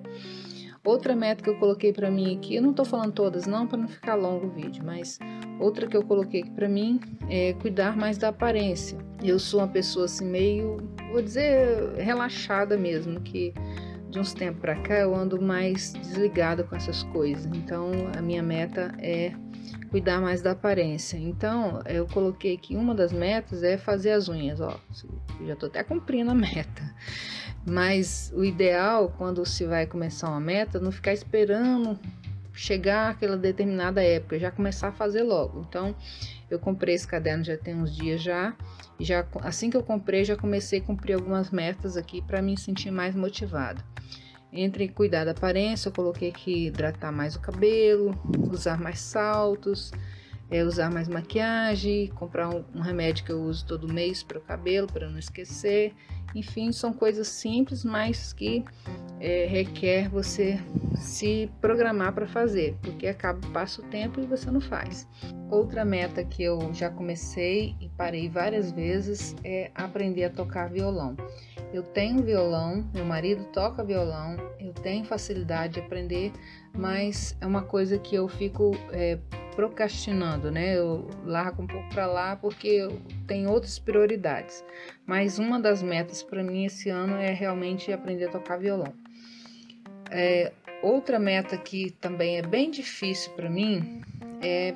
Outra 0.87 1.13
meta 1.17 1.43
que 1.43 1.49
eu 1.49 1.55
coloquei 1.59 1.91
para 1.91 2.09
mim 2.09 2.37
aqui, 2.37 2.55
eu 2.55 2.61
não 2.61 2.71
estou 2.71 2.85
falando 2.85 3.11
todas 3.11 3.45
não 3.45 3.67
para 3.67 3.77
não 3.77 3.89
ficar 3.89 4.15
longo 4.15 4.47
o 4.47 4.49
vídeo, 4.49 4.81
mas 4.85 5.19
outra 5.59 5.85
que 5.85 5.97
eu 5.97 6.01
coloquei 6.01 6.39
aqui 6.39 6.51
para 6.51 6.69
mim 6.69 7.01
é 7.29 7.51
cuidar 7.55 7.97
mais 7.97 8.17
da 8.17 8.29
aparência. 8.29 8.97
Eu 9.21 9.37
sou 9.37 9.59
uma 9.59 9.67
pessoa 9.67 10.05
assim 10.05 10.23
meio, 10.23 10.77
vou 11.11 11.21
dizer, 11.21 11.93
relaxada 11.97 12.77
mesmo, 12.77 13.19
que 13.19 13.53
de 14.09 14.17
uns 14.17 14.33
tempos 14.33 14.61
para 14.61 14.77
cá 14.77 14.93
eu 14.99 15.13
ando 15.13 15.41
mais 15.41 15.91
desligada 15.91 16.63
com 16.63 16.73
essas 16.73 17.03
coisas. 17.03 17.45
Então 17.47 17.91
a 18.17 18.21
minha 18.21 18.41
meta 18.41 18.95
é 18.99 19.33
cuidar 19.89 20.21
mais 20.21 20.41
da 20.41 20.51
aparência. 20.51 21.17
Então, 21.17 21.81
eu 21.85 22.07
coloquei 22.07 22.57
que 22.57 22.77
uma 22.77 22.95
das 22.95 23.11
metas 23.11 23.61
é 23.61 23.77
fazer 23.77 24.11
as 24.11 24.29
unhas, 24.29 24.61
ó. 24.61 24.79
Já 25.45 25.55
tô 25.55 25.65
até 25.65 25.83
cumprindo 25.83 26.31
a 26.31 26.35
meta. 26.35 26.95
Mas 27.69 28.31
o 28.33 28.45
ideal, 28.45 29.13
quando 29.17 29.45
se 29.45 29.65
vai 29.65 29.85
começar 29.85 30.29
uma 30.29 30.39
meta, 30.39 30.79
não 30.79 30.89
ficar 30.89 31.11
esperando 31.11 31.99
chegar 32.53 33.11
aquela 33.11 33.35
determinada 33.35 34.01
época, 34.01 34.39
já 34.39 34.49
começar 34.49 34.87
a 34.87 34.91
fazer 34.93 35.21
logo. 35.21 35.65
Então, 35.67 35.93
eu 36.49 36.57
comprei 36.57 36.95
esse 36.95 37.05
caderno 37.05 37.43
já 37.43 37.57
tem 37.57 37.75
uns 37.75 37.93
dias 37.93 38.21
já, 38.21 38.55
e 38.97 39.03
já 39.03 39.27
assim 39.43 39.69
que 39.69 39.75
eu 39.75 39.83
comprei, 39.83 40.23
já 40.23 40.37
comecei 40.37 40.79
a 40.79 40.81
cumprir 40.81 41.15
algumas 41.15 41.51
metas 41.51 41.97
aqui 41.97 42.21
para 42.21 42.41
me 42.41 42.57
sentir 42.57 42.89
mais 42.89 43.13
motivada. 43.13 43.83
Entre 44.51 44.87
cuidar 44.87 45.25
da 45.25 45.31
aparência, 45.31 45.89
eu 45.89 45.93
coloquei 45.93 46.31
que 46.31 46.67
hidratar 46.67 47.11
mais 47.11 47.35
o 47.35 47.39
cabelo, 47.41 48.17
usar 48.49 48.79
mais 48.79 49.01
saltos, 49.01 49.91
é, 50.49 50.63
usar 50.63 50.89
mais 50.89 51.07
maquiagem, 51.07 52.07
comprar 52.07 52.49
um, 52.49 52.63
um, 52.73 52.81
remédio 52.81 53.25
que 53.25 53.31
eu 53.31 53.41
uso 53.41 53.65
todo 53.65 53.91
mês 53.91 54.23
para 54.23 54.37
o 54.37 54.41
cabelo, 54.41 54.87
para 54.87 55.09
não 55.09 55.19
esquecer. 55.19 55.93
Enfim, 56.35 56.71
são 56.71 56.93
coisas 56.93 57.27
simples, 57.27 57.83
mas 57.83 58.33
que 58.33 58.63
é, 59.19 59.45
requer 59.45 60.09
você 60.09 60.59
se 60.95 61.49
programar 61.61 62.13
para 62.13 62.27
fazer, 62.27 62.77
porque 62.81 63.07
acaba 63.07 63.39
passa 63.49 63.81
o 63.81 63.85
tempo 63.85 64.19
e 64.21 64.25
você 64.25 64.51
não 64.51 64.61
faz. 64.61 65.07
Outra 65.49 65.85
meta 65.85 66.23
que 66.23 66.43
eu 66.43 66.73
já 66.73 66.89
comecei 66.89 67.75
e 67.79 67.89
parei 67.89 68.29
várias 68.29 68.71
vezes 68.71 69.35
é 69.43 69.71
aprender 69.73 70.25
a 70.25 70.29
tocar 70.29 70.69
violão. 70.69 71.15
Eu 71.73 71.83
tenho 71.83 72.23
violão, 72.23 72.89
meu 72.93 73.03
marido 73.03 73.43
toca 73.45 73.83
violão, 73.83 74.37
eu 74.59 74.73
tenho 74.73 75.03
facilidade 75.05 75.75
de 75.75 75.79
aprender, 75.81 76.31
mas 76.73 77.35
é 77.41 77.45
uma 77.45 77.61
coisa 77.61 77.97
que 77.97 78.15
eu 78.15 78.27
fico 78.27 78.71
é, 78.91 79.17
procrastinando, 79.57 80.51
né? 80.51 80.77
Eu 80.77 81.09
largo 81.25 81.63
um 81.63 81.67
pouco 81.67 81.89
para 81.89 82.05
lá 82.05 82.35
porque 82.35 82.67
eu 82.67 83.01
tenho 83.25 83.49
outras 83.49 83.79
prioridades. 83.79 84.63
Mas 85.03 85.39
uma 85.39 85.59
das 85.59 85.81
metas 85.81 86.21
para 86.21 86.43
mim 86.43 86.65
esse 86.65 86.91
ano 86.91 87.15
é 87.15 87.33
realmente 87.33 87.91
aprender 87.91 88.25
a 88.25 88.29
tocar 88.29 88.57
violão. 88.57 88.93
É, 90.11 90.53
outra 90.83 91.17
meta 91.17 91.57
que 91.57 91.89
também 91.99 92.37
é 92.37 92.43
bem 92.43 92.69
difícil 92.69 93.31
para 93.31 93.49
mim 93.49 94.03
é 94.43 94.75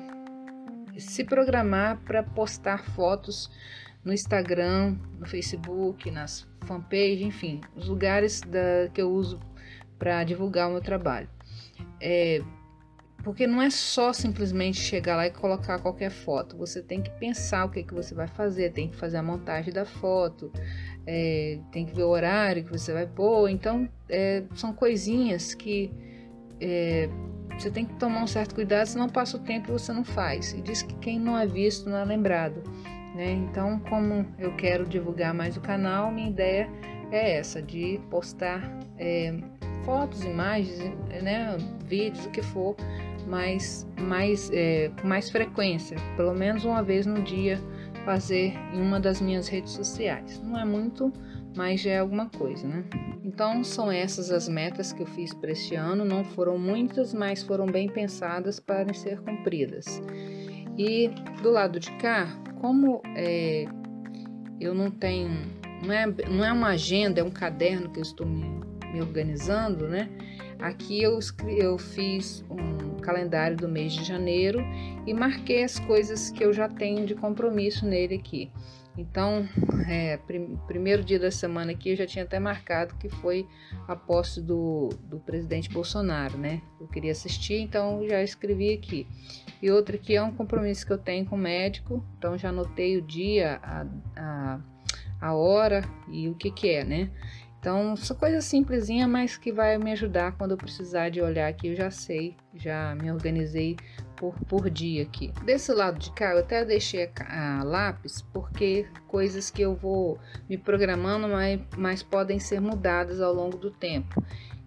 se 0.98 1.22
programar 1.22 1.98
para 2.04 2.24
postar 2.24 2.84
fotos 2.84 3.48
no 4.04 4.12
Instagram, 4.12 4.96
no 5.16 5.26
Facebook, 5.26 6.10
nas 6.10 6.44
fanpages, 6.66 7.20
enfim, 7.20 7.60
os 7.76 7.88
lugares 7.88 8.40
da, 8.40 8.88
que 8.92 9.00
eu 9.00 9.08
uso 9.12 9.38
para 9.96 10.24
divulgar 10.24 10.68
o 10.68 10.72
meu 10.72 10.80
trabalho. 10.80 11.28
É, 12.00 12.42
porque 13.22 13.46
não 13.46 13.62
é 13.62 13.70
só 13.70 14.12
simplesmente 14.12 14.78
chegar 14.78 15.16
lá 15.16 15.26
e 15.26 15.30
colocar 15.30 15.78
qualquer 15.78 16.10
foto. 16.10 16.56
Você 16.56 16.82
tem 16.82 17.00
que 17.00 17.10
pensar 17.10 17.64
o 17.64 17.70
que, 17.70 17.82
que 17.82 17.94
você 17.94 18.14
vai 18.14 18.26
fazer, 18.26 18.72
tem 18.72 18.88
que 18.88 18.96
fazer 18.96 19.18
a 19.18 19.22
montagem 19.22 19.72
da 19.72 19.84
foto, 19.84 20.52
é, 21.06 21.58
tem 21.70 21.86
que 21.86 21.94
ver 21.94 22.02
o 22.02 22.08
horário 22.08 22.64
que 22.64 22.70
você 22.70 22.92
vai 22.92 23.06
pôr. 23.06 23.48
Então, 23.48 23.88
é, 24.08 24.42
são 24.54 24.72
coisinhas 24.72 25.54
que 25.54 25.92
é, 26.60 27.08
você 27.58 27.70
tem 27.70 27.84
que 27.84 27.94
tomar 27.94 28.22
um 28.22 28.26
certo 28.26 28.54
cuidado, 28.54 28.86
senão 28.86 29.08
passa 29.08 29.36
o 29.36 29.40
tempo 29.40 29.68
e 29.68 29.72
você 29.72 29.92
não 29.92 30.04
faz. 30.04 30.52
E 30.52 30.60
diz 30.60 30.82
que 30.82 30.94
quem 30.96 31.18
não 31.18 31.38
é 31.38 31.46
visto 31.46 31.88
não 31.88 31.98
é 31.98 32.04
lembrado. 32.04 32.62
Né? 33.14 33.32
Então, 33.32 33.78
como 33.88 34.26
eu 34.38 34.56
quero 34.56 34.84
divulgar 34.86 35.32
mais 35.32 35.56
o 35.56 35.60
canal, 35.60 36.10
minha 36.10 36.28
ideia 36.28 36.68
é 37.10 37.36
essa, 37.36 37.60
de 37.60 38.00
postar 38.10 38.62
é, 38.98 39.34
fotos, 39.84 40.24
imagens, 40.24 40.78
né, 41.22 41.56
vídeos, 41.84 42.24
o 42.26 42.30
que 42.30 42.42
for, 42.42 42.74
mais, 43.26 43.86
mais, 44.00 44.50
é, 44.52 44.90
mais 45.04 45.30
frequência, 45.30 45.96
pelo 46.16 46.34
menos 46.34 46.64
uma 46.64 46.82
vez 46.82 47.06
no 47.06 47.22
dia, 47.22 47.58
fazer 48.04 48.54
em 48.72 48.80
uma 48.80 48.98
das 49.00 49.20
minhas 49.20 49.48
redes 49.48 49.72
sociais. 49.72 50.40
Não 50.44 50.58
é 50.58 50.64
muito, 50.64 51.12
mas 51.56 51.80
já 51.80 51.92
é 51.92 51.98
alguma 51.98 52.28
coisa, 52.28 52.66
né? 52.66 52.84
Então 53.24 53.62
são 53.64 53.90
essas 53.90 54.30
as 54.30 54.48
metas 54.48 54.92
que 54.92 55.02
eu 55.02 55.06
fiz 55.06 55.32
para 55.32 55.52
este 55.52 55.74
ano. 55.74 56.04
Não 56.04 56.24
foram 56.24 56.58
muitas, 56.58 57.14
mas 57.14 57.42
foram 57.42 57.66
bem 57.66 57.88
pensadas 57.88 58.58
para 58.58 58.92
ser 58.92 59.20
cumpridas. 59.20 60.02
E 60.76 61.10
do 61.42 61.50
lado 61.50 61.78
de 61.78 61.90
cá, 61.92 62.28
como 62.60 63.02
é, 63.16 63.66
eu 64.60 64.74
não 64.74 64.90
tenho, 64.90 65.30
não 65.84 65.92
é, 65.92 66.06
não 66.06 66.44
é 66.44 66.52
uma 66.52 66.68
agenda, 66.68 67.20
é 67.20 67.24
um 67.24 67.30
caderno 67.30 67.90
que 67.90 67.98
eu 67.98 68.02
estou 68.02 68.26
me, 68.26 68.60
me 68.92 69.00
organizando, 69.00 69.88
né? 69.88 70.08
Aqui 70.58 71.02
eu, 71.02 71.18
eu 71.48 71.76
fiz 71.76 72.44
um 72.48 72.81
calendário 73.02 73.56
do 73.56 73.68
mês 73.68 73.92
de 73.92 74.04
janeiro 74.04 74.64
e 75.06 75.12
marquei 75.12 75.62
as 75.62 75.78
coisas 75.78 76.30
que 76.30 76.42
eu 76.44 76.52
já 76.52 76.68
tenho 76.68 77.04
de 77.04 77.14
compromisso 77.14 77.84
nele 77.84 78.14
aqui. 78.14 78.50
Então, 78.96 79.48
é, 79.88 80.18
prim, 80.18 80.58
primeiro 80.66 81.02
dia 81.02 81.18
da 81.18 81.30
semana 81.30 81.72
aqui 81.72 81.90
eu 81.90 81.96
já 81.96 82.06
tinha 82.06 82.24
até 82.24 82.38
marcado 82.38 82.94
que 82.96 83.08
foi 83.08 83.46
a 83.88 83.96
posse 83.96 84.40
do, 84.40 84.90
do 85.04 85.18
presidente 85.18 85.70
Bolsonaro, 85.70 86.36
né? 86.36 86.60
Eu 86.78 86.86
queria 86.88 87.12
assistir, 87.12 87.60
então 87.60 88.06
já 88.06 88.22
escrevi 88.22 88.72
aqui. 88.72 89.06
E 89.62 89.70
outra 89.70 89.96
que 89.96 90.14
é 90.14 90.22
um 90.22 90.32
compromisso 90.32 90.86
que 90.86 90.92
eu 90.92 90.98
tenho 90.98 91.24
com 91.24 91.36
o 91.36 91.38
médico, 91.38 92.04
então 92.18 92.36
já 92.36 92.50
anotei 92.50 92.98
o 92.98 93.02
dia, 93.02 93.58
a, 93.62 93.86
a, 94.14 94.60
a 95.22 95.34
hora 95.34 95.82
e 96.10 96.28
o 96.28 96.34
que 96.34 96.50
que 96.50 96.68
é, 96.68 96.84
né? 96.84 97.10
Então, 97.62 97.94
são 97.94 98.16
coisas 98.16 98.44
simplesinha, 98.44 99.06
mas 99.06 99.36
que 99.36 99.52
vai 99.52 99.78
me 99.78 99.92
ajudar 99.92 100.32
quando 100.32 100.50
eu 100.50 100.56
precisar 100.56 101.10
de 101.10 101.20
olhar 101.22 101.46
aqui, 101.46 101.68
eu 101.68 101.76
já 101.76 101.92
sei, 101.92 102.34
já 102.56 102.92
me 102.96 103.08
organizei 103.08 103.76
por, 104.16 104.34
por 104.48 104.68
dia 104.68 105.04
aqui. 105.04 105.32
Desse 105.44 105.72
lado 105.72 105.96
de 105.96 106.10
cá, 106.10 106.32
eu 106.32 106.40
até 106.40 106.64
deixei 106.64 107.08
a, 107.20 107.60
a 107.60 107.62
lápis, 107.62 108.20
porque 108.32 108.88
coisas 109.06 109.48
que 109.48 109.62
eu 109.62 109.76
vou 109.76 110.18
me 110.48 110.58
programando, 110.58 111.28
mas, 111.28 111.60
mas 111.78 112.02
podem 112.02 112.40
ser 112.40 112.60
mudadas 112.60 113.20
ao 113.20 113.32
longo 113.32 113.56
do 113.56 113.70
tempo. 113.70 114.20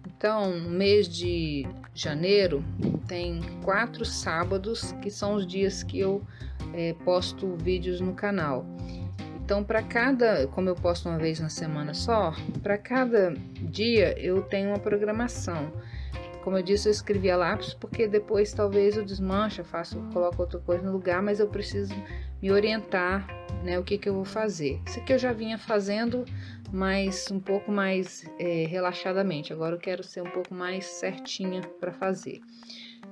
Então, 0.06 0.58
no 0.58 0.70
mês 0.70 1.06
de 1.06 1.66
janeiro, 1.94 2.64
tem 3.06 3.42
quatro 3.62 4.06
sábados, 4.06 4.92
que 5.02 5.10
são 5.10 5.34
os 5.34 5.46
dias 5.46 5.82
que 5.82 5.98
eu 5.98 6.22
é, 6.72 6.94
posto 7.04 7.58
vídeos 7.58 8.00
no 8.00 8.14
canal. 8.14 8.64
Então, 9.46 9.62
para 9.62 9.80
cada, 9.80 10.48
como 10.48 10.68
eu 10.68 10.74
posto 10.74 11.08
uma 11.08 11.18
vez 11.18 11.38
na 11.38 11.48
semana 11.48 11.94
só, 11.94 12.34
para 12.64 12.76
cada 12.76 13.32
dia 13.62 14.20
eu 14.20 14.42
tenho 14.42 14.70
uma 14.70 14.78
programação. 14.80 15.72
Como 16.42 16.58
eu 16.58 16.62
disse, 16.64 16.88
eu 16.88 16.90
escrevi 16.90 17.30
a 17.30 17.36
lápis 17.36 17.72
porque 17.72 18.08
depois 18.08 18.52
talvez 18.52 18.96
eu 18.96 19.04
desmanche, 19.04 19.62
faço, 19.62 20.00
coloco 20.12 20.42
outra 20.42 20.58
coisa 20.58 20.82
no 20.82 20.90
lugar, 20.90 21.22
mas 21.22 21.38
eu 21.38 21.46
preciso 21.46 21.94
me 22.42 22.50
orientar, 22.50 23.24
né, 23.62 23.78
o 23.78 23.84
que, 23.84 23.96
que 23.98 24.08
eu 24.08 24.14
vou 24.14 24.24
fazer. 24.24 24.80
Isso 24.84 24.98
aqui 24.98 25.12
eu 25.12 25.18
já 25.18 25.32
vinha 25.32 25.56
fazendo, 25.56 26.24
mas 26.72 27.30
um 27.30 27.38
pouco 27.38 27.70
mais 27.70 28.28
é, 28.40 28.66
relaxadamente. 28.66 29.52
Agora 29.52 29.76
eu 29.76 29.80
quero 29.80 30.02
ser 30.02 30.22
um 30.22 30.30
pouco 30.30 30.52
mais 30.52 30.86
certinha 30.86 31.60
para 31.78 31.92
fazer. 31.92 32.40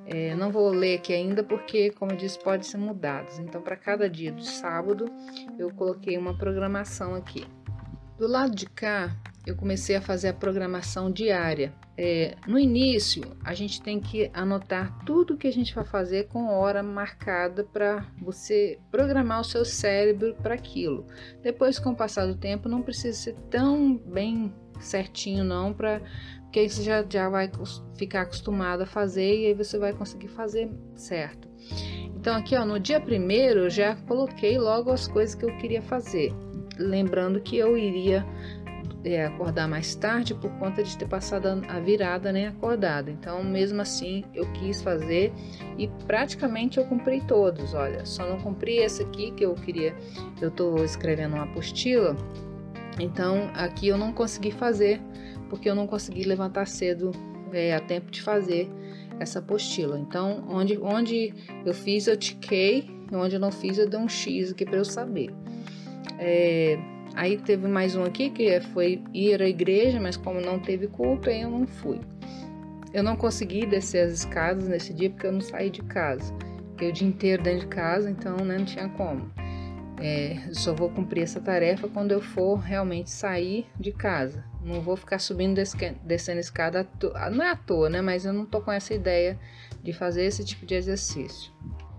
É, 0.07 0.35
não 0.35 0.51
vou 0.51 0.69
ler 0.69 0.97
aqui 0.97 1.13
ainda 1.13 1.43
porque, 1.43 1.91
como 1.91 2.13
eu 2.13 2.17
disse, 2.17 2.39
pode 2.39 2.67
ser 2.67 2.79
mudados. 2.79 3.39
Então, 3.39 3.63
para 3.63 3.77
cada 3.77 4.09
dia 4.09 4.33
do 4.33 4.45
sábado, 4.45 5.07
eu 5.59 5.71
coloquei 5.75 6.19
uma 6.19 6.37
programação 6.37 7.15
aqui. 7.15 7.47
Do 8.19 8.27
lado 8.29 8.55
de 8.55 8.67
cá, 8.67 9.17
eu 9.47 9.57
comecei 9.57 9.97
a 9.97 10.01
fazer 10.01 10.29
a 10.29 10.33
programação 10.33 11.11
diária. 11.11 11.73
É, 11.97 12.35
no 12.47 12.59
início, 12.59 13.23
a 13.45 13.55
gente 13.55 13.81
tem 13.81 14.01
que 14.01 14.31
anotar 14.33 14.99
tudo 15.05 15.37
que 15.37 15.47
a 15.47 15.53
gente 15.53 15.75
vai 15.75 15.85
fazer 15.85 16.29
com 16.29 16.49
hora 16.49 16.83
marcada 16.83 17.65
para 17.65 18.07
você 18.21 18.79
programar 18.91 19.41
o 19.41 19.45
seu 19.45 19.65
cérebro 19.65 20.35
para 20.43 20.55
aquilo. 20.55 21.07
Depois, 21.43 21.79
com 21.79 21.91
o 21.91 21.97
passar 21.97 22.27
do 22.27 22.37
tempo, 22.37 22.69
não 22.69 22.83
precisa 22.83 23.17
ser 23.17 23.35
tão 23.51 23.97
bem 23.97 24.53
certinho 24.81 25.45
não 25.45 25.73
para 25.73 26.01
porque 26.55 26.69
você 26.69 26.85
já, 26.85 27.05
já 27.09 27.29
vai 27.29 27.51
ficar 27.97 28.21
acostumado 28.21 28.85
a 28.85 28.87
fazer 28.87 29.41
e 29.41 29.47
aí 29.47 29.55
você 29.55 29.77
vai 29.77 29.93
conseguir 29.93 30.29
fazer 30.29 30.71
certo. 30.95 31.49
Então 32.15 32.37
aqui 32.37 32.55
ó, 32.55 32.65
no 32.65 32.79
dia 32.79 33.01
primeiro 33.01 33.63
eu 33.63 33.71
já 33.71 33.97
coloquei 33.97 34.57
logo 34.57 34.93
as 34.93 35.09
coisas 35.09 35.35
que 35.35 35.45
eu 35.45 35.57
queria 35.59 35.83
fazer, 35.83 36.33
lembrando 36.79 37.41
que 37.41 37.57
eu 37.57 37.77
iria 37.77 38.25
é, 39.03 39.27
acordar 39.27 39.67
mais 39.67 39.97
tarde 39.97 40.33
por 40.33 40.49
conta 40.53 40.85
de 40.85 40.97
ter 40.97 41.09
passado 41.09 41.61
a 41.69 41.81
virada 41.81 42.31
né, 42.31 42.47
acordada. 42.47 43.11
Então, 43.11 43.43
mesmo 43.43 43.83
assim, 43.83 44.25
eu 44.33 44.51
quis 44.53 44.81
fazer 44.81 45.33
e 45.77 45.89
praticamente 46.07 46.79
eu 46.79 46.85
cumpri 46.85 47.21
todos. 47.23 47.75
Olha, 47.75 48.07
só 48.07 48.29
não 48.29 48.39
cumpri 48.39 48.77
esse 48.77 49.03
aqui 49.03 49.33
que 49.33 49.45
eu 49.45 49.55
queria. 49.57 49.93
Eu 50.41 50.51
estou 50.51 50.85
escrevendo 50.85 51.35
uma 51.35 51.45
apostila, 51.47 52.17
então 53.01 53.51
aqui 53.55 53.89
eu 53.89 53.99
não 53.99 54.13
consegui 54.13 54.53
fazer 54.53 55.03
porque 55.49 55.69
eu 55.69 55.75
não 55.75 55.87
consegui 55.87 56.25
levantar 56.25 56.67
cedo 56.67 57.11
é, 57.53 57.75
a 57.75 57.81
tempo 57.81 58.11
de 58.11 58.23
fazer 58.23 58.69
essa 59.19 59.39
apostila. 59.39 59.99
Então, 59.99 60.45
onde, 60.49 60.79
onde 60.79 61.33
eu 61.65 61.73
fiz, 61.73 62.07
eu 62.07 62.17
tiquei, 62.17 62.91
onde 63.13 63.37
eu 63.37 63.41
não 63.41 63.53
fiz, 63.53 63.79
eu 63.79 63.89
dei 63.89 63.99
um 63.99 64.09
X 64.09 64.53
aqui 64.53 64.65
para 64.65 64.79
eu 64.79 64.85
saber. 64.85 65.31
É, 66.19 66.79
aí 67.15 67.37
teve 67.37 67.67
mais 67.69 67.95
um 67.97 68.05
aqui 68.05 68.31
que 68.31 68.61
foi 68.61 69.03
ir 69.13 69.41
à 69.41 69.49
igreja, 69.49 70.01
mas 70.01 70.17
como 70.17 70.41
não 70.41 70.59
teve 70.59 70.87
culpa, 70.89 71.31
eu 71.31 71.51
não 71.51 71.67
fui. 71.67 72.01
Eu 72.93 73.03
não 73.03 73.17
consegui 73.17 73.67
descer 73.67 74.07
as 74.07 74.13
escadas 74.13 74.69
nesse 74.69 74.93
dia 74.93 75.11
porque 75.11 75.27
eu 75.27 75.33
não 75.33 75.41
saí 75.41 75.71
de 75.71 75.83
casa. 75.83 76.33
fiquei 76.71 76.91
o 76.91 76.93
dia 76.93 77.09
inteiro 77.09 77.43
dentro 77.43 77.61
de 77.61 77.67
casa, 77.67 78.11
então 78.11 78.37
né, 78.37 78.59
não 78.59 78.65
tinha 78.65 78.89
como. 78.91 79.31
É, 80.01 80.37
só 80.53 80.75
vou 80.75 80.91
cumprir 80.91 81.23
essa 81.23 81.41
tarefa 81.41 81.89
quando 81.89 82.13
eu 82.13 82.21
for 82.21 82.57
realmente 82.57 83.11
sair 83.11 83.67
de 83.79 83.93
casa. 83.93 84.45
Não 84.65 84.81
vou 84.81 84.97
ficar 84.97 85.19
subindo, 85.19 85.61
descendo 86.03 86.41
escada, 86.41 86.89
não 87.31 87.45
é 87.45 87.51
à 87.51 87.57
toa, 87.57 87.91
né? 87.91 88.01
Mas 88.01 88.25
eu 88.25 88.33
não 88.33 88.47
tô 88.47 88.61
com 88.63 88.73
essa 88.73 88.95
ideia 88.95 89.39
de 89.83 89.93
fazer 89.93 90.25
esse 90.25 90.43
tipo 90.43 90.65
de 90.65 90.75
exercício. 90.75 91.53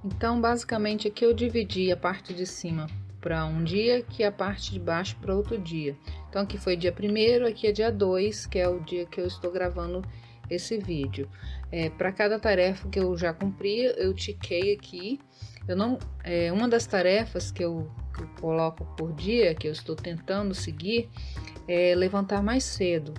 Então, 0.03 0.41
basicamente, 0.41 1.07
aqui 1.07 1.23
eu 1.23 1.33
dividi 1.33 1.91
a 1.91 1.97
parte 1.97 2.33
de 2.33 2.45
cima 2.45 2.87
para 3.21 3.45
um 3.45 3.63
dia, 3.63 4.01
que 4.01 4.23
a 4.23 4.31
parte 4.31 4.71
de 4.71 4.79
baixo 4.79 5.15
para 5.21 5.35
outro 5.35 5.57
dia. 5.57 5.95
Então, 6.29 6.41
aqui 6.41 6.57
foi 6.57 6.75
dia 6.75 6.93
1 6.93 7.45
aqui 7.47 7.67
é 7.67 7.71
dia 7.71 7.91
2, 7.91 8.45
que 8.47 8.59
é 8.59 8.67
o 8.67 8.79
dia 8.79 9.05
que 9.05 9.19
eu 9.19 9.27
estou 9.27 9.51
gravando 9.51 10.03
esse 10.49 10.77
vídeo. 10.77 11.29
É, 11.71 11.89
para 11.89 12.11
cada 12.11 12.39
tarefa 12.39 12.87
que 12.89 12.99
eu 12.99 13.15
já 13.17 13.33
cumpri, 13.33 13.83
eu 13.97 14.13
tiquei 14.13 14.73
aqui. 14.73 15.19
Eu 15.67 15.75
não, 15.75 15.97
é, 16.23 16.51
uma 16.51 16.67
das 16.67 16.85
tarefas 16.85 17.51
que 17.51 17.63
eu, 17.63 17.89
que 18.13 18.21
eu 18.21 18.27
coloco 18.39 18.85
por 18.95 19.13
dia, 19.13 19.55
que 19.55 19.67
eu 19.67 19.71
estou 19.71 19.95
tentando 19.95 20.53
seguir, 20.53 21.09
é 21.67 21.95
levantar 21.95 22.43
mais 22.43 22.63
cedo. 22.63 23.13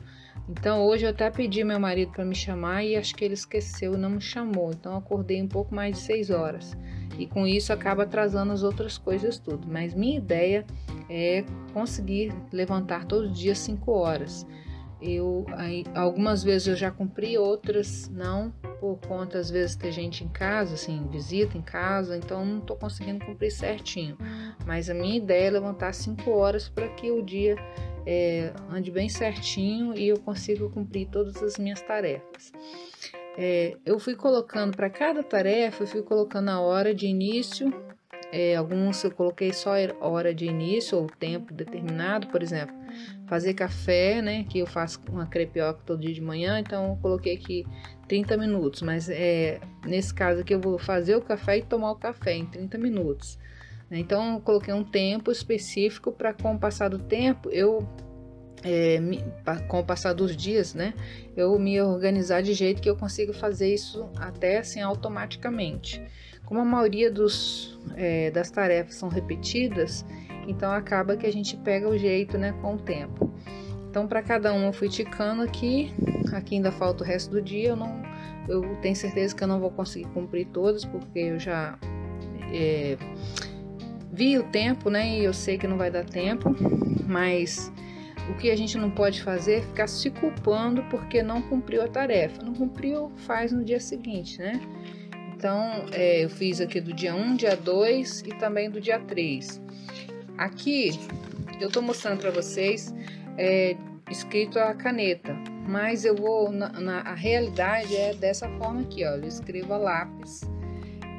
Então 0.48 0.84
hoje 0.86 1.04
eu 1.04 1.10
até 1.10 1.28
pedi 1.28 1.64
meu 1.64 1.80
marido 1.80 2.12
para 2.12 2.24
me 2.24 2.34
chamar 2.34 2.84
e 2.84 2.96
acho 2.96 3.14
que 3.16 3.24
ele 3.24 3.34
esqueceu 3.34 3.94
e 3.94 3.96
não 3.96 4.10
me 4.10 4.20
chamou. 4.20 4.70
Então 4.70 4.92
eu 4.92 4.98
acordei 4.98 5.42
um 5.42 5.48
pouco 5.48 5.74
mais 5.74 5.96
de 5.96 6.02
6 6.02 6.30
horas. 6.30 6.76
E 7.18 7.26
com 7.26 7.46
isso 7.46 7.72
acaba 7.72 8.04
atrasando 8.04 8.52
as 8.52 8.62
outras 8.62 8.96
coisas 8.96 9.38
tudo. 9.38 9.66
Mas 9.68 9.92
minha 9.92 10.16
ideia 10.16 10.64
é 11.10 11.44
conseguir 11.72 12.32
levantar 12.52 13.06
todos 13.06 13.32
os 13.32 13.38
dias 13.38 13.58
5 13.58 13.90
horas. 13.90 14.46
Eu 15.00 15.44
aí, 15.52 15.84
algumas 15.94 16.42
vezes 16.42 16.68
eu 16.68 16.76
já 16.76 16.90
cumpri, 16.90 17.36
outras 17.36 18.08
não, 18.08 18.50
por 18.80 18.98
conta 19.06 19.38
às 19.38 19.50
vezes 19.50 19.76
ter 19.76 19.92
gente 19.92 20.24
em 20.24 20.28
casa, 20.28 20.74
assim, 20.74 21.06
visita 21.10 21.58
em 21.58 21.62
casa, 21.62 22.16
então 22.16 22.44
não 22.44 22.58
estou 22.58 22.76
conseguindo 22.76 23.24
cumprir 23.24 23.50
certinho. 23.50 24.16
Mas 24.64 24.88
a 24.88 24.94
minha 24.94 25.16
ideia 25.16 25.48
é 25.48 25.50
levantar 25.50 25.92
5 25.92 26.30
horas 26.30 26.68
para 26.68 26.88
que 26.88 27.10
o 27.10 27.22
dia 27.22 27.56
é, 28.06 28.52
ande 28.70 28.90
bem 28.90 29.08
certinho 29.08 29.94
e 29.94 30.08
eu 30.08 30.18
consiga 30.18 30.66
cumprir 30.70 31.08
todas 31.08 31.42
as 31.42 31.58
minhas 31.58 31.82
tarefas. 31.82 32.52
É, 33.36 33.76
eu 33.84 33.98
fui 33.98 34.14
colocando 34.14 34.74
para 34.74 34.88
cada 34.88 35.22
tarefa, 35.22 35.82
eu 35.82 35.86
fui 35.86 36.02
colocando 36.02 36.48
a 36.48 36.60
hora 36.60 36.94
de 36.94 37.06
início. 37.06 37.70
É, 38.32 38.56
alguns 38.56 39.04
eu 39.04 39.10
coloquei 39.10 39.52
só 39.52 39.72
hora 40.00 40.34
de 40.34 40.46
início 40.46 40.98
ou 40.98 41.06
tempo 41.06 41.52
determinado, 41.52 42.28
por 42.28 42.42
exemplo, 42.42 42.74
fazer 43.26 43.54
café, 43.54 44.20
né? 44.22 44.44
Que 44.44 44.58
eu 44.58 44.66
faço 44.66 45.00
uma 45.10 45.26
crepioca 45.26 45.80
todo 45.84 46.00
dia 46.00 46.14
de 46.14 46.20
manhã, 46.20 46.58
então 46.60 46.90
eu 46.90 46.96
coloquei 46.96 47.34
aqui 47.34 47.66
30 48.08 48.36
minutos, 48.36 48.82
mas 48.82 49.08
é, 49.08 49.60
nesse 49.84 50.14
caso 50.14 50.40
aqui 50.40 50.54
eu 50.54 50.60
vou 50.60 50.78
fazer 50.78 51.16
o 51.16 51.20
café 51.20 51.58
e 51.58 51.62
tomar 51.62 51.92
o 51.92 51.96
café 51.96 52.34
em 52.34 52.46
30 52.46 52.78
minutos. 52.78 53.38
Né? 53.90 53.98
Então, 53.98 54.34
eu 54.34 54.40
coloquei 54.40 54.72
um 54.72 54.84
tempo 54.84 55.30
específico 55.30 56.12
para, 56.12 56.32
com 56.32 56.54
o 56.54 56.58
passar 56.58 56.88
do 56.88 56.98
tempo, 56.98 57.48
eu 57.50 57.86
é, 58.62 58.98
com 59.68 59.80
o 59.80 59.84
passar 59.84 60.12
dos 60.12 60.36
dias, 60.36 60.74
né, 60.74 60.92
eu 61.36 61.56
me 61.58 61.80
organizar 61.80 62.42
de 62.42 62.52
jeito 62.52 62.82
que 62.82 62.90
eu 62.90 62.96
consiga 62.96 63.32
fazer 63.32 63.72
isso 63.72 64.08
até 64.16 64.58
assim 64.58 64.80
automaticamente. 64.80 66.02
Como 66.44 66.60
a 66.60 66.64
maioria 66.64 67.10
dos, 67.10 67.78
é, 67.96 68.30
das 68.30 68.50
tarefas 68.50 68.94
são 68.94 69.08
repetidas, 69.08 70.04
então 70.46 70.72
acaba 70.72 71.16
que 71.16 71.26
a 71.26 71.32
gente 71.32 71.56
pega 71.56 71.88
o 71.88 71.96
jeito, 71.96 72.38
né, 72.38 72.52
com 72.60 72.74
o 72.74 72.78
tempo. 72.78 73.32
Então, 73.90 74.06
para 74.06 74.22
cada 74.22 74.52
um 74.52 74.66
eu 74.66 74.72
fui 74.72 74.88
ticando 74.88 75.42
aqui, 75.42 75.92
aqui 76.32 76.56
ainda 76.56 76.70
falta 76.70 77.02
o 77.02 77.06
resto 77.06 77.30
do 77.30 77.40
dia, 77.40 77.70
eu 77.70 77.76
não, 77.76 78.02
eu 78.48 78.76
tenho 78.82 78.94
certeza 78.94 79.34
que 79.34 79.42
eu 79.42 79.48
não 79.48 79.58
vou 79.58 79.70
conseguir 79.70 80.06
cumprir 80.10 80.46
todas, 80.48 80.84
porque 80.84 81.18
eu 81.18 81.38
já 81.38 81.78
é, 82.52 82.96
vi 84.12 84.38
o 84.38 84.42
tempo, 84.44 84.90
né? 84.90 85.18
E 85.18 85.24
eu 85.24 85.32
sei 85.32 85.56
que 85.56 85.66
não 85.66 85.76
vai 85.76 85.90
dar 85.90 86.04
tempo, 86.04 86.54
mas 87.06 87.72
o 88.30 88.34
que 88.34 88.50
a 88.50 88.56
gente 88.56 88.76
não 88.76 88.90
pode 88.90 89.22
fazer 89.22 89.54
é 89.54 89.60
ficar 89.62 89.86
se 89.86 90.10
culpando 90.10 90.82
porque 90.84 91.22
não 91.22 91.40
cumpriu 91.40 91.82
a 91.82 91.88
tarefa. 91.88 92.42
Não 92.42 92.54
cumpriu, 92.54 93.10
faz 93.26 93.52
no 93.52 93.64
dia 93.64 93.80
seguinte, 93.80 94.38
né? 94.38 94.60
Então, 95.34 95.86
é, 95.92 96.24
eu 96.24 96.30
fiz 96.30 96.60
aqui 96.60 96.80
do 96.80 96.92
dia 96.92 97.14
1, 97.14 97.36
dia 97.36 97.56
2 97.56 98.22
e 98.22 98.30
também 98.38 98.70
do 98.70 98.80
dia 98.80 98.98
3. 98.98 99.60
Aqui, 100.38 100.90
eu 101.60 101.70
tô 101.70 101.80
mostrando 101.80 102.20
para 102.20 102.30
vocês 102.30 102.94
é, 103.38 103.76
escrito 104.10 104.58
a 104.58 104.74
caneta, 104.74 105.34
mas 105.66 106.04
eu 106.04 106.14
vou, 106.14 106.50
na, 106.50 106.68
na, 106.68 107.00
a 107.00 107.14
realidade 107.14 107.96
é 107.96 108.14
dessa 108.14 108.48
forma 108.58 108.82
aqui, 108.82 109.04
ó. 109.04 109.12
Eu 109.12 109.26
escrevo 109.26 109.72
a 109.72 109.78
lápis 109.78 110.42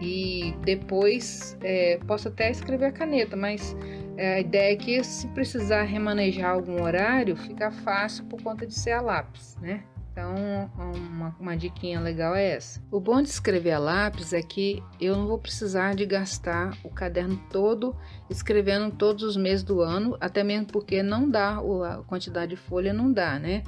e 0.01 0.53
depois 0.63 1.57
é, 1.61 1.99
posso 2.07 2.27
até 2.27 2.51
escrever 2.51 2.85
a 2.85 2.91
caneta, 2.91 3.35
mas 3.35 3.75
é, 4.15 4.35
a 4.35 4.39
ideia 4.39 4.73
é 4.73 4.75
que 4.75 5.03
se 5.03 5.27
precisar 5.29 5.83
remanejar 5.83 6.51
algum 6.51 6.83
horário, 6.83 7.35
fica 7.35 7.71
fácil 7.71 8.25
por 8.25 8.41
conta 8.41 8.65
de 8.65 8.73
ser 8.73 8.91
a 8.91 9.01
lápis, 9.01 9.57
né? 9.61 9.83
Então, 10.17 10.71
uma, 10.75 11.35
uma 11.39 11.55
diquinha 11.55 11.99
legal 11.99 12.35
é 12.35 12.55
essa. 12.55 12.81
O 12.89 12.99
bom 12.99 13.21
de 13.21 13.29
escrever 13.29 13.73
a 13.73 13.77
lápis 13.77 14.33
é 14.33 14.41
que 14.41 14.81
eu 14.99 15.15
não 15.15 15.27
vou 15.27 15.37
precisar 15.37 15.93
de 15.93 16.07
gastar 16.07 16.75
o 16.83 16.89
caderno 16.89 17.39
todo 17.51 17.95
escrevendo 18.27 18.91
todos 18.95 19.21
os 19.21 19.37
meses 19.37 19.63
do 19.63 19.79
ano, 19.79 20.17
até 20.19 20.43
mesmo 20.43 20.65
porque 20.65 21.03
não 21.03 21.29
dá, 21.29 21.59
a 21.59 22.01
quantidade 22.07 22.55
de 22.55 22.57
folha 22.57 22.91
não 22.91 23.13
dá, 23.13 23.37
né? 23.37 23.61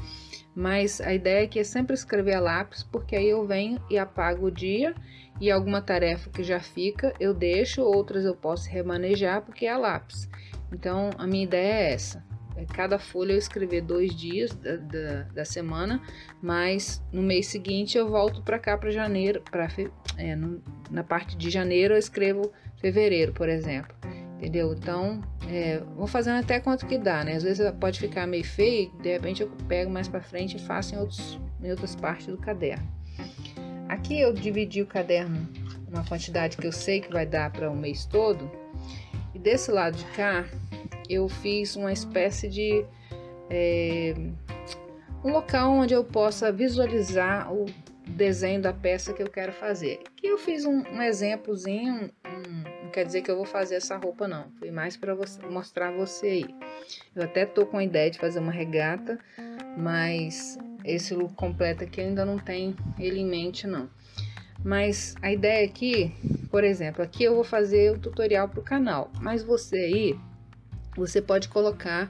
Mas 0.55 0.99
a 0.99 1.13
ideia 1.13 1.43
é 1.43 1.47
que 1.47 1.59
é 1.59 1.63
sempre 1.63 1.93
escrever 1.93 2.33
a 2.33 2.39
lápis, 2.39 2.81
porque 2.81 3.15
aí 3.15 3.29
eu 3.29 3.45
venho 3.45 3.79
e 3.87 3.99
apago 3.99 4.47
o 4.47 4.51
dia 4.51 4.95
e 5.39 5.51
alguma 5.51 5.83
tarefa 5.83 6.31
que 6.31 6.43
já 6.43 6.59
fica 6.59 7.13
eu 7.19 7.31
deixo, 7.31 7.83
outras 7.83 8.25
eu 8.25 8.35
posso 8.35 8.67
remanejar 8.67 9.43
porque 9.43 9.67
é 9.67 9.71
a 9.71 9.77
lápis. 9.77 10.27
Então 10.73 11.11
a 11.15 11.27
minha 11.27 11.43
ideia 11.43 11.73
é 11.73 11.93
essa. 11.93 12.28
É 12.55 12.65
cada 12.65 12.99
folha 12.99 13.33
eu 13.33 13.37
escrever 13.37 13.81
dois 13.81 14.13
dias 14.15 14.53
da, 14.53 14.75
da, 14.75 15.21
da 15.33 15.45
semana, 15.45 16.01
mas 16.41 17.01
no 17.11 17.21
mês 17.21 17.47
seguinte 17.47 17.97
eu 17.97 18.09
volto 18.09 18.41
para 18.41 18.59
cá 18.59 18.77
para 18.77 18.91
janeiro, 18.91 19.41
para 19.49 19.67
é, 20.17 20.35
na 20.89 21.03
parte 21.03 21.37
de 21.37 21.49
janeiro 21.49 21.93
eu 21.93 21.97
escrevo 21.97 22.51
fevereiro, 22.77 23.33
por 23.33 23.47
exemplo 23.47 23.95
entendeu? 24.39 24.73
Então, 24.73 25.21
é, 25.49 25.83
vou 25.97 26.07
fazendo 26.07 26.39
até 26.39 26.61
quanto 26.61 26.87
que 26.87 26.97
dá, 26.97 27.25
né? 27.25 27.35
Às 27.35 27.43
vezes 27.43 27.69
pode 27.71 27.99
ficar 27.99 28.25
meio 28.25 28.45
feio, 28.45 28.89
de 29.01 29.11
repente 29.11 29.41
eu 29.41 29.49
pego 29.67 29.91
mais 29.91 30.07
para 30.07 30.21
frente 30.21 30.55
e 30.55 30.59
faço 30.59 30.95
em, 30.95 30.97
outros, 30.97 31.37
em 31.61 31.69
outras 31.69 31.93
partes 31.93 32.27
do 32.27 32.37
caderno. 32.37 32.87
Aqui 33.89 34.19
eu 34.19 34.31
dividi 34.31 34.81
o 34.81 34.87
caderno 34.87 35.45
uma 35.87 36.05
quantidade 36.05 36.55
que 36.55 36.65
eu 36.65 36.71
sei 36.71 37.01
que 37.01 37.11
vai 37.11 37.25
dar 37.25 37.51
para 37.51 37.69
o 37.69 37.75
mês 37.75 38.05
todo. 38.05 38.49
E 39.33 39.39
desse 39.39 39.71
lado 39.71 39.97
de 39.97 40.05
cá, 40.05 40.45
eu 41.09 41.27
fiz 41.27 41.75
uma 41.75 41.91
espécie 41.91 42.47
de 42.47 42.85
é, 43.49 44.13
um 45.23 45.31
local 45.31 45.71
onde 45.71 45.93
eu 45.93 46.03
possa 46.03 46.51
visualizar 46.51 47.51
o 47.51 47.65
desenho 48.07 48.61
da 48.61 48.73
peça 48.73 49.13
que 49.13 49.21
eu 49.21 49.29
quero 49.29 49.51
fazer. 49.51 49.99
Aqui 50.07 50.27
eu 50.27 50.37
fiz 50.37 50.65
um, 50.65 50.83
um 50.91 51.01
exemplozinho, 51.01 52.11
um, 52.25 52.83
não 52.83 52.91
quer 52.91 53.05
dizer 53.05 53.21
que 53.21 53.29
eu 53.29 53.35
vou 53.35 53.45
fazer 53.45 53.75
essa 53.75 53.97
roupa 53.97 54.27
não, 54.27 54.51
foi 54.59 54.71
mais 54.71 54.97
para 54.97 55.15
mostrar 55.49 55.91
você 55.91 56.27
aí. 56.27 56.55
Eu 57.15 57.23
até 57.23 57.45
tô 57.45 57.65
com 57.65 57.77
a 57.77 57.83
ideia 57.83 58.09
de 58.09 58.19
fazer 58.19 58.39
uma 58.39 58.51
regata, 58.51 59.19
mas 59.77 60.57
esse 60.83 61.13
look 61.13 61.33
completo 61.35 61.83
aqui 61.83 62.01
ainda 62.01 62.25
não 62.25 62.37
tem 62.37 62.75
ele 62.97 63.19
em 63.19 63.25
mente 63.25 63.67
não. 63.67 63.89
Mas 64.63 65.15
a 65.21 65.31
ideia 65.31 65.65
aqui, 65.65 66.13
por 66.51 66.63
exemplo, 66.63 67.01
aqui 67.01 67.23
eu 67.23 67.35
vou 67.35 67.43
fazer 67.43 67.93
o 67.93 67.99
tutorial 67.99 68.49
para 68.49 68.59
o 68.59 68.63
canal, 68.63 69.09
mas 69.21 69.41
você 69.41 69.77
aí, 69.77 70.19
você 70.95 71.21
pode 71.21 71.49
colocar 71.49 72.09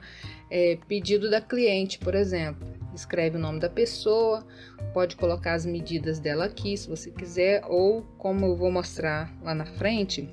é, 0.50 0.78
pedido 0.88 1.30
da 1.30 1.40
cliente, 1.40 1.98
por 1.98 2.14
exemplo. 2.14 2.66
Escreve 2.94 3.36
o 3.36 3.40
nome 3.40 3.60
da 3.60 3.68
pessoa, 3.68 4.44
pode 4.92 5.16
colocar 5.16 5.54
as 5.54 5.64
medidas 5.64 6.18
dela 6.18 6.46
aqui, 6.46 6.76
se 6.76 6.88
você 6.88 7.10
quiser, 7.10 7.62
ou 7.66 8.02
como 8.18 8.46
eu 8.46 8.56
vou 8.56 8.70
mostrar 8.70 9.32
lá 9.42 9.54
na 9.54 9.66
frente, 9.66 10.28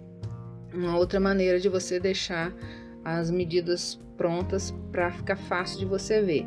uma 0.74 0.98
outra 0.98 1.20
maneira 1.20 1.60
de 1.60 1.70
você 1.70 2.00
deixar 2.00 2.52
as 3.04 3.30
medidas 3.30 4.00
prontas 4.18 4.74
para 4.92 5.12
ficar 5.12 5.38
fácil 5.38 5.80
de 5.80 5.86
você 5.86 6.22
ver. 6.22 6.46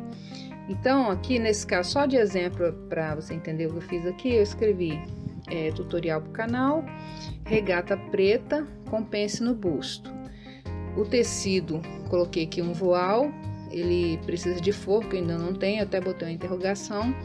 Então, 0.69 1.09
aqui 1.09 1.39
nesse 1.39 1.65
caso, 1.65 1.91
só 1.91 2.05
de 2.05 2.17
exemplo 2.17 2.71
para 2.87 3.15
você 3.15 3.33
entender 3.33 3.67
o 3.67 3.71
que 3.71 3.77
eu 3.77 3.81
fiz 3.81 4.05
aqui, 4.05 4.35
eu 4.35 4.43
escrevi 4.43 5.01
é, 5.49 5.71
tutorial 5.71 6.21
para 6.21 6.29
o 6.29 6.33
canal, 6.33 6.85
regata 7.45 7.97
preta 7.97 8.65
com 8.89 9.03
pence 9.03 9.41
no 9.41 9.55
busto. 9.55 10.20
O 10.95 11.05
tecido, 11.05 11.81
coloquei 12.09 12.43
aqui 12.43 12.61
um 12.61 12.73
voal, 12.73 13.31
ele 13.71 14.17
precisa 14.25 14.59
de 14.59 14.71
forco, 14.71 15.15
ainda 15.15 15.37
não 15.37 15.53
tem, 15.53 15.79
até 15.79 15.99
botei 16.01 16.27
uma 16.27 16.33
interrogação. 16.33 17.15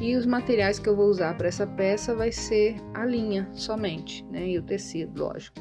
E 0.00 0.16
os 0.16 0.24
materiais 0.24 0.78
que 0.78 0.88
eu 0.88 0.96
vou 0.96 1.06
usar 1.06 1.36
para 1.36 1.48
essa 1.48 1.66
peça 1.66 2.14
vai 2.14 2.32
ser 2.32 2.76
a 2.94 3.04
linha 3.04 3.48
somente, 3.52 4.24
né? 4.30 4.48
E 4.48 4.58
o 4.58 4.62
tecido, 4.62 5.22
lógico. 5.22 5.60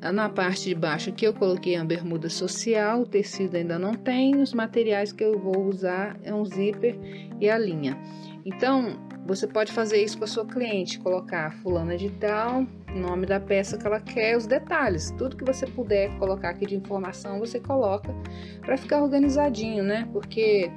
Na 0.00 0.28
parte 0.28 0.68
de 0.68 0.74
baixo 0.74 1.10
aqui 1.10 1.24
eu 1.24 1.32
coloquei 1.32 1.76
a 1.76 1.84
bermuda 1.84 2.28
social, 2.28 3.02
o 3.02 3.06
tecido 3.06 3.56
ainda 3.56 3.78
não 3.78 3.94
tem, 3.94 4.36
os 4.40 4.52
materiais 4.52 5.12
que 5.12 5.22
eu 5.22 5.38
vou 5.38 5.64
usar 5.64 6.18
é 6.24 6.34
um 6.34 6.44
zíper 6.44 6.98
e 7.40 7.48
a 7.48 7.56
linha. 7.56 7.96
Então, 8.44 8.98
Você 9.24 9.46
pode 9.46 9.72
fazer 9.72 10.02
isso 10.02 10.18
com 10.18 10.24
a 10.24 10.26
sua 10.26 10.44
cliente, 10.44 10.98
colocar 10.98 11.52
fulana 11.62 11.96
de 11.96 12.10
tal, 12.10 12.66
nome 12.94 13.24
da 13.24 13.38
peça 13.38 13.78
que 13.78 13.86
ela 13.86 14.00
quer, 14.00 14.36
os 14.36 14.46
detalhes, 14.46 15.12
tudo 15.12 15.36
que 15.36 15.44
você 15.44 15.64
puder 15.64 16.10
colocar 16.18 16.50
aqui 16.50 16.66
de 16.66 16.74
informação, 16.74 17.38
você 17.38 17.60
coloca 17.60 18.12
para 18.60 18.76
ficar 18.76 19.00
organizadinho, 19.00 19.84
né? 19.84 20.08
Porque 20.12 20.70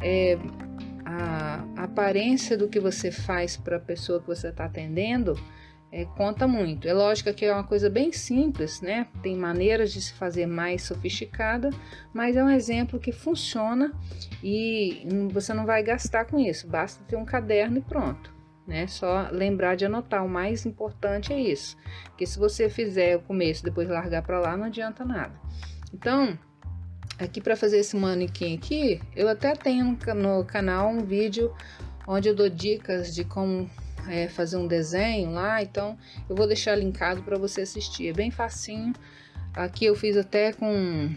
é, 0.00 0.38
a, 1.04 1.64
a 1.76 1.84
aparência 1.84 2.56
do 2.56 2.68
que 2.68 2.80
você 2.80 3.10
faz 3.10 3.56
para 3.56 3.76
a 3.76 3.80
pessoa 3.80 4.20
que 4.20 4.26
você 4.26 4.48
está 4.48 4.64
atendendo 4.64 5.34
é, 5.92 6.04
conta 6.04 6.46
muito. 6.46 6.86
É 6.86 6.92
lógico 6.92 7.32
que 7.34 7.44
é 7.44 7.52
uma 7.52 7.64
coisa 7.64 7.90
bem 7.90 8.12
simples, 8.12 8.80
né? 8.80 9.08
Tem 9.22 9.36
maneiras 9.36 9.92
de 9.92 10.00
se 10.00 10.12
fazer 10.12 10.46
mais 10.46 10.82
sofisticada, 10.82 11.70
mas 12.14 12.36
é 12.36 12.44
um 12.44 12.50
exemplo 12.50 13.00
que 13.00 13.10
funciona 13.10 13.92
e 14.42 15.04
você 15.32 15.52
não 15.52 15.66
vai 15.66 15.82
gastar 15.82 16.26
com 16.26 16.38
isso. 16.38 16.68
Basta 16.68 17.02
ter 17.04 17.16
um 17.16 17.24
caderno 17.24 17.78
e 17.78 17.80
pronto. 17.80 18.32
Né? 18.66 18.86
Só 18.86 19.28
lembrar 19.32 19.74
de 19.74 19.84
anotar. 19.84 20.24
O 20.24 20.28
mais 20.28 20.64
importante 20.64 21.32
é 21.32 21.40
isso. 21.40 21.76
Porque 22.04 22.24
se 22.24 22.38
você 22.38 22.70
fizer 22.70 23.16
o 23.16 23.22
começo 23.22 23.64
depois 23.64 23.88
largar 23.88 24.22
para 24.22 24.38
lá, 24.38 24.56
não 24.56 24.66
adianta 24.66 25.04
nada. 25.04 25.34
Então, 25.92 26.38
aqui 27.18 27.40
para 27.40 27.56
fazer 27.56 27.78
esse 27.78 27.96
manequim 27.96 28.56
aqui, 28.56 29.00
eu 29.16 29.28
até 29.28 29.56
tenho 29.56 29.98
no 30.14 30.44
canal 30.44 30.88
um 30.88 31.04
vídeo 31.04 31.52
onde 32.06 32.28
eu 32.28 32.34
dou 32.34 32.48
dicas 32.48 33.12
de 33.12 33.24
como 33.24 33.68
é, 34.08 34.28
fazer 34.28 34.56
um 34.56 34.66
desenho 34.66 35.30
lá, 35.32 35.62
então 35.62 35.96
eu 36.28 36.36
vou 36.36 36.46
deixar 36.46 36.74
linkado 36.76 37.22
para 37.22 37.38
você 37.38 37.62
assistir. 37.62 38.08
É 38.08 38.12
bem 38.12 38.30
facinho. 38.30 38.92
Aqui 39.54 39.84
eu 39.84 39.96
fiz 39.96 40.16
até 40.16 40.52
com, 40.52 41.12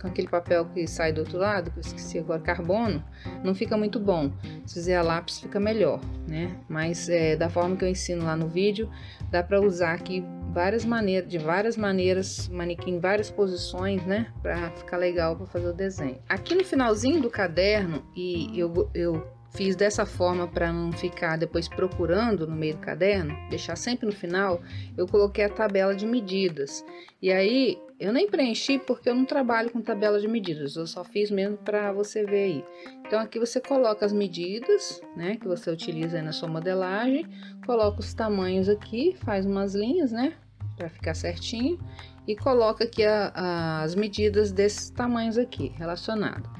com 0.00 0.08
aquele 0.08 0.28
papel 0.28 0.64
que 0.66 0.86
sai 0.86 1.12
do 1.12 1.20
outro 1.20 1.38
lado, 1.38 1.70
que 1.70 1.78
eu 1.78 1.82
esqueci 1.82 2.18
agora, 2.18 2.40
carbono. 2.40 3.04
Não 3.42 3.54
fica 3.54 3.76
muito 3.76 4.00
bom. 4.00 4.32
Se 4.64 4.74
fizer 4.74 4.96
a 4.96 5.02
lápis 5.02 5.38
fica 5.38 5.60
melhor, 5.60 6.00
né? 6.26 6.56
Mas 6.68 7.08
é, 7.08 7.36
da 7.36 7.50
forma 7.50 7.76
que 7.76 7.84
eu 7.84 7.88
ensino 7.88 8.24
lá 8.24 8.34
no 8.34 8.48
vídeo, 8.48 8.90
dá 9.30 9.42
para 9.42 9.60
usar 9.60 9.94
aqui 9.94 10.24
várias 10.52 10.84
maneiras, 10.84 11.28
de 11.28 11.36
várias 11.36 11.76
maneiras, 11.76 12.48
manequim, 12.48 12.98
várias 12.98 13.30
posições, 13.30 14.04
né? 14.06 14.28
Para 14.40 14.70
ficar 14.70 14.96
legal 14.96 15.36
para 15.36 15.46
fazer 15.46 15.68
o 15.68 15.72
desenho. 15.74 16.18
Aqui 16.28 16.54
no 16.54 16.64
finalzinho 16.64 17.20
do 17.20 17.28
caderno, 17.28 18.02
e 18.16 18.58
eu, 18.58 18.90
eu 18.94 19.26
Fiz 19.54 19.76
dessa 19.76 20.04
forma 20.04 20.48
para 20.48 20.72
não 20.72 20.90
ficar 20.92 21.38
depois 21.38 21.68
procurando 21.68 22.44
no 22.44 22.56
meio 22.56 22.74
do 22.74 22.80
caderno, 22.80 23.36
deixar 23.48 23.76
sempre 23.76 24.04
no 24.04 24.12
final, 24.12 24.60
eu 24.96 25.06
coloquei 25.06 25.44
a 25.44 25.48
tabela 25.48 25.94
de 25.94 26.04
medidas. 26.04 26.84
E 27.22 27.30
aí 27.30 27.78
eu 28.00 28.12
nem 28.12 28.28
preenchi 28.28 28.80
porque 28.80 29.08
eu 29.08 29.14
não 29.14 29.24
trabalho 29.24 29.70
com 29.70 29.80
tabela 29.80 30.18
de 30.18 30.26
medidas, 30.26 30.74
eu 30.74 30.88
só 30.88 31.04
fiz 31.04 31.30
mesmo 31.30 31.56
para 31.56 31.92
você 31.92 32.24
ver 32.24 32.44
aí. 32.44 32.64
Então 33.06 33.20
aqui 33.20 33.38
você 33.38 33.60
coloca 33.60 34.04
as 34.04 34.12
medidas, 34.12 35.00
né, 35.16 35.36
que 35.36 35.46
você 35.46 35.70
utiliza 35.70 36.20
na 36.20 36.32
sua 36.32 36.48
modelagem, 36.48 37.24
coloca 37.64 38.00
os 38.00 38.12
tamanhos 38.12 38.68
aqui, 38.68 39.16
faz 39.24 39.46
umas 39.46 39.76
linhas, 39.76 40.10
né, 40.10 40.34
para 40.76 40.88
ficar 40.88 41.14
certinho 41.14 41.78
e 42.26 42.34
coloca 42.34 42.82
aqui 42.82 43.04
a, 43.04 43.30
a, 43.34 43.82
as 43.82 43.94
medidas 43.94 44.50
desses 44.50 44.90
tamanhos 44.90 45.38
aqui 45.38 45.72
relacionados. 45.76 46.50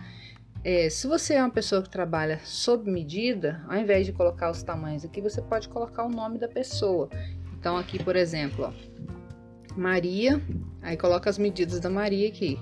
É, 0.64 0.88
se 0.88 1.06
você 1.06 1.34
é 1.34 1.40
uma 1.42 1.50
pessoa 1.50 1.82
que 1.82 1.90
trabalha 1.90 2.40
sob 2.42 2.90
medida, 2.90 3.62
ao 3.68 3.76
invés 3.76 4.06
de 4.06 4.12
colocar 4.12 4.50
os 4.50 4.62
tamanhos 4.62 5.04
aqui, 5.04 5.20
você 5.20 5.42
pode 5.42 5.68
colocar 5.68 6.06
o 6.06 6.08
nome 6.08 6.38
da 6.38 6.48
pessoa. 6.48 7.10
Então, 7.58 7.76
aqui, 7.76 8.02
por 8.02 8.16
exemplo, 8.16 8.64
ó, 8.64 9.74
Maria, 9.76 10.40
aí 10.80 10.96
coloca 10.96 11.28
as 11.28 11.36
medidas 11.36 11.80
da 11.80 11.90
Maria 11.90 12.28
aqui. 12.28 12.58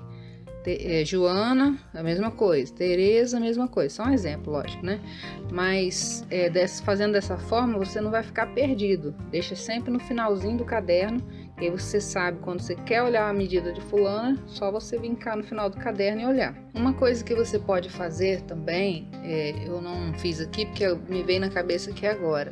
é, 0.65 1.05
Joana, 1.05 1.79
a 1.93 2.03
mesma 2.03 2.29
coisa. 2.29 2.73
Tereza, 2.73 3.37
a 3.37 3.39
mesma 3.39 3.69
coisa. 3.69 3.95
Só 3.95 4.03
um 4.03 4.11
exemplo, 4.11 4.51
lógico, 4.51 4.85
né? 4.85 4.99
Mas 5.49 6.25
é, 6.29 6.49
desse, 6.49 6.83
fazendo 6.83 7.13
dessa 7.13 7.37
forma, 7.37 7.77
você 7.77 8.01
não 8.01 8.11
vai 8.11 8.23
ficar 8.23 8.47
perdido. 8.47 9.15
Deixa 9.31 9.55
sempre 9.55 9.91
no 9.91 9.99
finalzinho 9.99 10.57
do 10.57 10.65
caderno 10.65 11.21
e 11.59 11.65
aí 11.65 11.69
você 11.69 12.01
sabe 12.01 12.39
quando 12.39 12.61
você 12.61 12.75
quer 12.75 13.03
olhar 13.03 13.29
a 13.29 13.33
medida 13.33 13.71
de 13.71 13.81
fulana, 13.81 14.37
só 14.47 14.71
você 14.71 14.97
vincar 14.97 15.37
no 15.37 15.43
final 15.43 15.69
do 15.69 15.77
caderno 15.77 16.21
e 16.21 16.25
olhar. 16.25 16.55
Uma 16.73 16.93
coisa 16.93 17.23
que 17.23 17.35
você 17.35 17.59
pode 17.59 17.89
fazer 17.89 18.41
também, 18.41 19.07
é, 19.23 19.67
eu 19.67 19.81
não 19.81 20.13
fiz 20.15 20.41
aqui 20.41 20.65
porque 20.65 20.87
me 21.07 21.23
veio 21.23 21.39
na 21.39 21.49
cabeça 21.49 21.91
aqui 21.91 22.07
agora, 22.07 22.51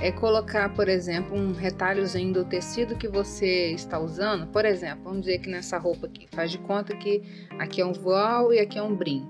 é 0.00 0.12
colocar, 0.12 0.72
por 0.74 0.88
exemplo, 0.88 1.36
um 1.36 1.52
retalhozinho 1.52 2.32
do 2.32 2.44
tecido 2.44 2.96
que 2.96 3.08
você 3.08 3.72
está 3.72 3.98
usando. 3.98 4.46
Por 4.46 4.64
exemplo, 4.64 5.04
vamos 5.04 5.22
dizer 5.22 5.40
que 5.40 5.50
nessa 5.50 5.76
roupa 5.76 6.06
aqui, 6.06 6.28
faz 6.32 6.52
de 6.52 6.58
conta 6.58 6.94
que 6.94 7.22
aqui 7.58 7.80
é 7.80 7.86
um 7.86 7.92
voal 7.92 8.52
e 8.52 8.60
aqui 8.60 8.78
é 8.78 8.82
um 8.82 8.94
brim. 8.94 9.26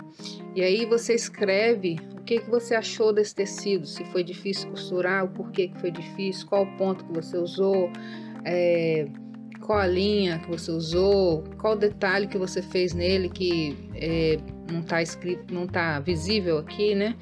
E 0.55 0.63
aí 0.63 0.85
você 0.85 1.15
escreve 1.15 1.97
o 2.13 2.23
que, 2.23 2.41
que 2.41 2.51
você 2.51 2.75
achou 2.75 3.13
desse 3.13 3.35
tecido, 3.35 3.87
se 3.87 4.05
foi 4.07 4.23
difícil 4.23 4.69
costurar, 4.71 5.25
o 5.25 5.29
porquê 5.29 5.69
que 5.69 5.81
foi 5.81 5.91
difícil, 5.91 6.47
qual 6.47 6.67
ponto 6.77 7.05
que 7.07 7.13
você 7.15 7.39
usou, 7.39 7.91
é, 8.45 9.07
qual 9.61 9.79
a 9.79 9.87
linha 9.87 10.39
que 10.39 10.49
você 10.49 10.71
usou, 10.71 11.45
qual 11.59 11.75
o 11.75 11.77
detalhe 11.77 12.27
que 12.27 12.39
você 12.39 12.63
fez 12.63 12.95
nele 12.95 13.29
que 13.29 13.91
é, 13.95 14.39
não 14.71 14.81
está 14.81 15.03
escrito, 15.03 15.53
não 15.53 15.65
está 15.65 16.01
visível 16.01 16.59
aqui, 16.59 16.95
né? 16.95 17.17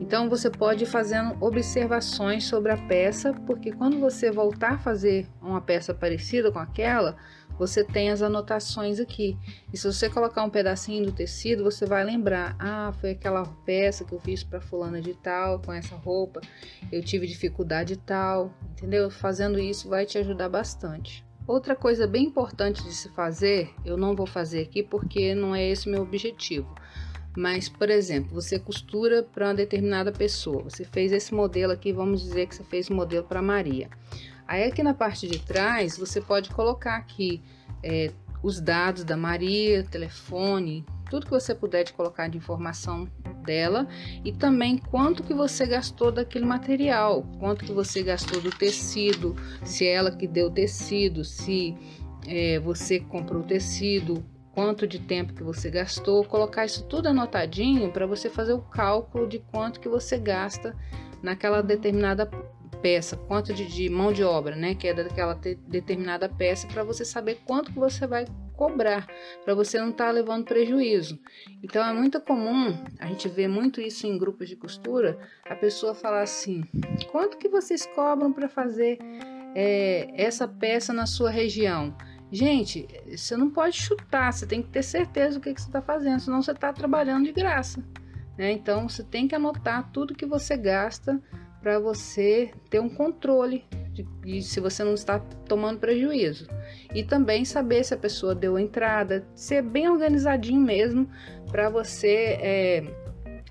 Então 0.00 0.28
você 0.28 0.50
pode 0.50 0.84
ir 0.84 0.86
fazendo 0.86 1.36
observações 1.40 2.44
sobre 2.44 2.72
a 2.72 2.76
peça, 2.76 3.32
porque 3.46 3.72
quando 3.72 3.98
você 3.98 4.30
voltar 4.30 4.72
a 4.72 4.78
fazer 4.78 5.26
uma 5.40 5.60
peça 5.60 5.94
parecida 5.94 6.50
com 6.50 6.58
aquela, 6.58 7.16
você 7.58 7.84
tem 7.84 8.10
as 8.10 8.22
anotações 8.22 8.98
aqui. 8.98 9.36
E 9.72 9.76
se 9.76 9.86
você 9.86 10.10
colocar 10.10 10.44
um 10.44 10.50
pedacinho 10.50 11.06
do 11.06 11.12
tecido, 11.12 11.64
você 11.64 11.86
vai 11.86 12.04
lembrar: 12.04 12.56
ah, 12.58 12.92
foi 13.00 13.10
aquela 13.10 13.44
peça 13.64 14.04
que 14.04 14.12
eu 14.12 14.20
fiz 14.20 14.42
para 14.42 14.60
fulana 14.60 15.00
de 15.00 15.14
tal, 15.14 15.60
com 15.60 15.72
essa 15.72 15.94
roupa, 15.94 16.40
eu 16.90 17.02
tive 17.02 17.26
dificuldade 17.26 17.96
tal, 17.96 18.52
entendeu? 18.72 19.10
Fazendo 19.10 19.58
isso 19.58 19.88
vai 19.88 20.04
te 20.04 20.18
ajudar 20.18 20.48
bastante. 20.48 21.24
Outra 21.46 21.76
coisa 21.76 22.06
bem 22.06 22.24
importante 22.24 22.82
de 22.82 22.94
se 22.94 23.10
fazer, 23.10 23.70
eu 23.84 23.98
não 23.98 24.16
vou 24.16 24.26
fazer 24.26 24.62
aqui 24.62 24.82
porque 24.82 25.34
não 25.34 25.54
é 25.54 25.68
esse 25.68 25.88
meu 25.88 26.02
objetivo. 26.02 26.74
Mas, 27.36 27.68
por 27.68 27.90
exemplo, 27.90 28.32
você 28.32 28.58
costura 28.58 29.22
para 29.22 29.48
uma 29.48 29.54
determinada 29.54 30.12
pessoa. 30.12 30.62
Você 30.62 30.84
fez 30.84 31.12
esse 31.12 31.34
modelo 31.34 31.72
aqui, 31.72 31.92
vamos 31.92 32.22
dizer 32.22 32.46
que 32.46 32.54
você 32.54 32.64
fez 32.64 32.88
o 32.88 32.94
modelo 32.94 33.24
para 33.24 33.42
Maria. 33.42 33.90
Aí 34.46 34.64
aqui 34.64 34.82
na 34.82 34.94
parte 34.94 35.26
de 35.26 35.38
trás 35.38 35.96
você 35.96 36.20
pode 36.20 36.50
colocar 36.50 36.96
aqui 36.96 37.42
é, 37.82 38.12
os 38.42 38.60
dados 38.60 39.04
da 39.04 39.16
Maria, 39.16 39.84
telefone, 39.84 40.84
tudo 41.10 41.26
que 41.26 41.32
você 41.32 41.54
puder 41.54 41.84
de 41.84 41.92
colocar 41.92 42.28
de 42.28 42.36
informação 42.36 43.08
dela 43.44 43.86
e 44.24 44.32
também 44.32 44.78
quanto 44.78 45.22
que 45.22 45.32
você 45.32 45.66
gastou 45.66 46.10
daquele 46.10 46.44
material, 46.44 47.24
quanto 47.38 47.64
que 47.64 47.72
você 47.72 48.02
gastou 48.02 48.40
do 48.40 48.50
tecido, 48.50 49.36
se 49.64 49.86
é 49.86 49.94
ela 49.94 50.10
que 50.10 50.26
deu 50.26 50.50
tecido, 50.50 51.24
se 51.24 51.76
é, 52.26 52.58
você 52.58 53.00
comprou 53.00 53.42
o 53.42 53.46
tecido, 53.46 54.24
quanto 54.52 54.86
de 54.86 54.98
tempo 54.98 55.34
que 55.34 55.42
você 55.42 55.70
gastou, 55.70 56.24
colocar 56.24 56.64
isso 56.64 56.84
tudo 56.84 57.08
anotadinho 57.08 57.90
para 57.90 58.06
você 58.06 58.30
fazer 58.30 58.52
o 58.52 58.60
cálculo 58.60 59.26
de 59.26 59.38
quanto 59.38 59.80
que 59.80 59.88
você 59.88 60.18
gasta 60.18 60.76
naquela 61.22 61.62
determinada 61.62 62.30
peça, 62.84 63.16
quanto 63.16 63.54
de, 63.54 63.64
de 63.64 63.88
mão 63.88 64.12
de 64.12 64.22
obra, 64.22 64.54
né, 64.54 64.74
que 64.74 64.86
é 64.86 64.92
daquela 64.92 65.32
determinada 65.66 66.28
peça, 66.28 66.68
para 66.68 66.84
você 66.84 67.02
saber 67.02 67.40
quanto 67.46 67.72
que 67.72 67.78
você 67.78 68.06
vai 68.06 68.26
cobrar, 68.54 69.06
para 69.42 69.54
você 69.54 69.80
não 69.80 69.88
estar 69.88 70.04
tá 70.04 70.10
levando 70.10 70.44
prejuízo. 70.44 71.18
Então 71.62 71.82
é 71.82 71.94
muito 71.94 72.20
comum, 72.20 72.76
a 72.98 73.06
gente 73.06 73.26
vê 73.26 73.48
muito 73.48 73.80
isso 73.80 74.06
em 74.06 74.18
grupos 74.18 74.50
de 74.50 74.56
costura, 74.56 75.18
a 75.48 75.56
pessoa 75.56 75.94
falar 75.94 76.20
assim: 76.20 76.62
quanto 77.10 77.38
que 77.38 77.48
vocês 77.48 77.86
cobram 77.86 78.30
para 78.30 78.50
fazer 78.50 78.98
é, 79.54 80.10
essa 80.14 80.46
peça 80.46 80.92
na 80.92 81.06
sua 81.06 81.30
região? 81.30 81.96
Gente, 82.30 82.86
você 83.08 83.34
não 83.34 83.48
pode 83.48 83.80
chutar, 83.80 84.30
você 84.30 84.46
tem 84.46 84.60
que 84.60 84.68
ter 84.68 84.82
certeza 84.82 85.38
do 85.38 85.42
que, 85.42 85.54
que 85.54 85.60
você 85.62 85.68
está 85.68 85.80
fazendo, 85.80 86.20
senão 86.20 86.42
você 86.42 86.50
está 86.50 86.70
trabalhando 86.70 87.24
de 87.24 87.32
graça. 87.32 87.82
Né? 88.36 88.52
Então 88.52 88.90
você 88.90 89.02
tem 89.02 89.26
que 89.26 89.34
anotar 89.34 89.90
tudo 89.90 90.14
que 90.14 90.26
você 90.26 90.54
gasta 90.54 91.18
para 91.64 91.78
você 91.78 92.50
ter 92.68 92.78
um 92.78 92.90
controle 92.90 93.64
de, 93.90 94.02
de, 94.02 94.42
se 94.42 94.60
você 94.60 94.84
não 94.84 94.92
está 94.92 95.18
tomando 95.48 95.78
prejuízo. 95.78 96.46
E 96.94 97.02
também 97.02 97.42
saber 97.46 97.82
se 97.84 97.94
a 97.94 97.96
pessoa 97.96 98.34
deu 98.34 98.58
entrada, 98.58 99.26
ser 99.34 99.62
bem 99.62 99.88
organizadinho 99.88 100.60
mesmo 100.60 101.08
para 101.50 101.70
você 101.70 102.38
é, 102.38 102.84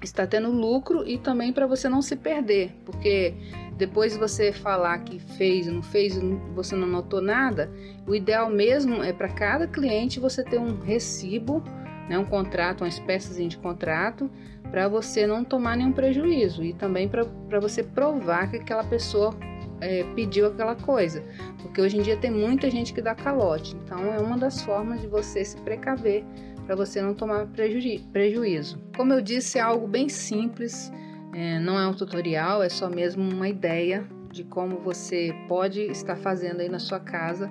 estar 0.04 0.28
tendo 0.28 0.52
lucro 0.52 1.04
e 1.08 1.18
também 1.18 1.52
para 1.52 1.66
você 1.66 1.90
não 1.90 2.04
se 2.04 2.16
perder, 2.16 2.76
porque 2.86 3.34
depois 3.78 4.16
você 4.16 4.54
falar 4.54 5.00
que 5.00 5.18
fez, 5.18 5.66
não 5.66 5.82
fez, 5.82 6.16
você 6.54 6.76
não 6.76 6.88
anotou 6.88 7.20
nada, 7.20 7.72
o 8.06 8.14
ideal 8.14 8.48
mesmo 8.48 9.02
é 9.02 9.12
para 9.12 9.30
cada 9.30 9.66
cliente 9.66 10.20
você 10.20 10.44
ter 10.44 10.60
um 10.60 10.80
recibo, 10.82 11.64
né, 12.08 12.20
um 12.20 12.26
contrato, 12.26 12.82
uma 12.82 12.88
espécie 12.88 13.48
de 13.48 13.58
contrato 13.58 14.30
para 14.74 14.88
você 14.88 15.28
não 15.28 15.44
tomar 15.44 15.78
nenhum 15.78 15.92
prejuízo 15.92 16.64
e 16.64 16.74
também 16.74 17.08
para 17.08 17.60
você 17.60 17.84
provar 17.84 18.50
que 18.50 18.58
aquela 18.58 18.84
pessoa 18.84 19.32
é, 19.80 20.04
pediu 20.16 20.48
aquela 20.48 20.76
coisa, 20.76 21.24
porque 21.62 21.80
hoje 21.80 22.00
em 22.00 22.02
dia 22.02 22.18
tem 22.18 22.32
muita 22.32 22.72
gente 22.72 22.92
que 22.92 23.00
dá 23.00 23.14
calote, 23.14 23.76
então 23.76 24.00
é 24.12 24.18
uma 24.18 24.36
das 24.36 24.64
formas 24.64 25.00
de 25.00 25.06
você 25.06 25.46
se 25.46 25.58
precaver 25.62 26.26
para 26.66 26.76
você 26.76 27.04
não 27.04 27.14
tomar 27.14 27.46
preju 27.46 28.02
prejuízo. 28.12 28.82
Como 28.98 29.14
eu 29.14 29.22
disse, 29.22 29.60
é 29.60 29.62
algo 29.62 29.88
bem 29.88 30.10
simples, 30.10 30.92
É, 31.36 31.60
não 31.60 31.80
é 31.80 31.88
um 31.88 31.94
tutorial, 31.94 32.62
é 32.62 32.70
só 32.70 32.88
mesmo 32.88 33.24
uma 33.24 33.50
ideia 33.50 34.08
de 34.32 34.44
como 34.44 34.78
você 34.78 35.34
pode 35.48 35.82
estar 35.82 36.16
fazendo 36.16 36.62
aí 36.62 36.70
na 36.70 36.80
sua 36.80 37.00
casa. 37.00 37.50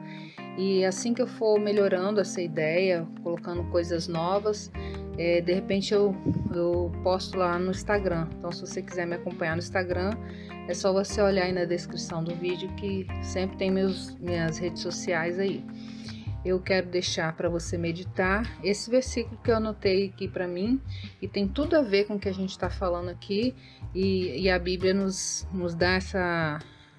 E 0.57 0.85
assim 0.85 1.13
que 1.13 1.21
eu 1.21 1.27
for 1.27 1.59
melhorando 1.59 2.21
essa 2.21 2.41
ideia, 2.41 3.07
colocando 3.25 3.65
coisas 3.71 4.07
novas, 4.07 4.71
é, 5.19 5.41
de 5.41 5.53
repente 5.53 5.93
eu, 5.93 6.15
eu 6.55 6.93
posto 7.03 7.37
lá 7.37 7.59
no 7.59 7.71
Instagram. 7.71 8.29
Então, 8.39 8.51
se 8.53 8.61
você 8.61 8.83
quiser 8.83 9.07
me 9.07 9.15
acompanhar 9.15 9.55
no 9.55 9.63
Instagram, 9.63 10.11
é 10.69 10.75
só 10.75 10.93
você 10.93 11.21
olhar 11.21 11.45
aí 11.45 11.53
na 11.53 11.65
descrição 11.65 12.23
do 12.23 12.35
vídeo 12.35 12.69
que 12.77 13.07
sempre 13.23 13.57
tem 13.57 13.71
meus, 13.71 14.15
minhas 14.17 14.59
redes 14.59 14.83
sociais 14.83 15.39
aí 15.39 15.65
eu 16.45 16.61
quero 16.61 16.89
deixar 16.89 17.35
para 17.37 17.49
você 17.49 17.79
meditar 17.79 18.59
esse 18.65 18.91
versículo 18.91 19.39
que 19.43 19.51
eu 19.51 19.57
anotei 19.57 20.07
aqui 20.07 20.27
para 20.27 20.47
mim 20.47 20.81
e 21.21 21.29
tem 21.29 21.47
tudo 21.47 21.77
a 21.77 21.83
ver 21.83 22.05
com 22.07 22.15
o 22.15 22.19
que 22.19 22.29
a 22.29 22.35
gente 22.35 22.51
está 22.51 22.69
falando 22.69 23.09
aqui 23.11 23.55
e, 23.95 24.43
e, 24.43 24.51
a 24.51 24.59
Bíblia 24.59 24.93
nos, 24.93 25.47
nos 25.53 25.75
dá 25.75 25.93
essa, 25.93 26.59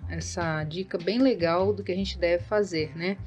essa 0.09 0.63
dica 0.63 0.97
bem 0.97 1.19
legal 1.19 1.73
do 1.73 1.83
que 1.83 1.91
a 1.91 1.95
gente 1.95 2.17
deve 2.17 2.43
fazer, 2.43 2.95
né? 2.95 3.17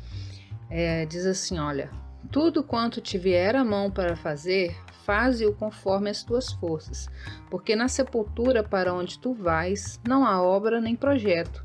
É, 0.70 1.04
diz 1.04 1.26
assim: 1.26 1.58
olha, 1.58 1.90
tudo 2.26 2.62
quanto 2.62 3.00
te 3.00 3.16
vier 3.16 3.56
a 3.56 3.64
mão 3.64 3.90
para 3.90 4.16
fazer, 4.16 4.76
faze-o 5.04 5.54
conforme 5.54 6.10
as 6.10 6.24
tuas 6.24 6.52
forças, 6.52 7.08
porque 7.48 7.76
na 7.76 7.86
sepultura 7.86 8.64
para 8.64 8.92
onde 8.92 9.18
tu 9.18 9.32
vais 9.32 10.00
não 10.06 10.26
há 10.26 10.42
obra 10.42 10.80
nem 10.80 10.96
projeto, 10.96 11.62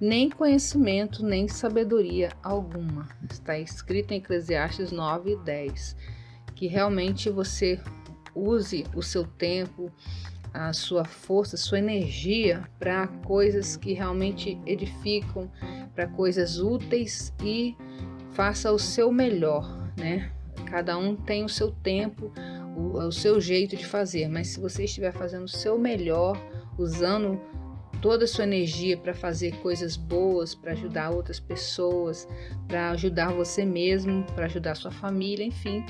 nem 0.00 0.30
conhecimento, 0.30 1.24
nem 1.24 1.48
sabedoria 1.48 2.30
alguma. 2.42 3.08
Está 3.28 3.58
escrito 3.58 4.12
em 4.12 4.18
Eclesiastes 4.18 4.92
9 4.92 5.32
e 5.32 5.36
10. 5.36 5.96
Que 6.54 6.68
realmente 6.68 7.28
você 7.30 7.80
use 8.32 8.84
o 8.94 9.02
seu 9.02 9.26
tempo, 9.26 9.90
a 10.52 10.72
sua 10.72 11.04
força, 11.04 11.56
a 11.56 11.58
sua 11.58 11.80
energia 11.80 12.62
para 12.78 13.08
coisas 13.08 13.76
que 13.76 13.92
realmente 13.92 14.56
edificam, 14.64 15.50
para 15.94 16.06
coisas 16.06 16.60
úteis 16.60 17.34
e 17.42 17.76
faça 18.30 18.70
o 18.72 18.78
seu 18.78 19.10
melhor, 19.12 19.83
né? 19.96 20.30
Cada 20.66 20.96
um 20.96 21.14
tem 21.16 21.44
o 21.44 21.48
seu 21.48 21.70
tempo, 21.70 22.32
o, 22.76 22.98
o 22.98 23.12
seu 23.12 23.40
jeito 23.40 23.76
de 23.76 23.86
fazer, 23.86 24.28
mas 24.28 24.48
se 24.48 24.60
você 24.60 24.84
estiver 24.84 25.12
fazendo 25.12 25.44
o 25.44 25.48
seu 25.48 25.78
melhor, 25.78 26.36
usando 26.78 27.40
toda 28.00 28.24
a 28.24 28.28
sua 28.28 28.44
energia 28.44 28.96
para 28.96 29.14
fazer 29.14 29.56
coisas 29.62 29.96
boas, 29.96 30.54
para 30.54 30.72
ajudar 30.72 31.10
outras 31.10 31.40
pessoas, 31.40 32.28
para 32.68 32.90
ajudar 32.90 33.32
você 33.32 33.64
mesmo, 33.64 34.24
para 34.34 34.46
ajudar 34.46 34.74
sua 34.74 34.90
família, 34.90 35.44
enfim, 35.44 35.84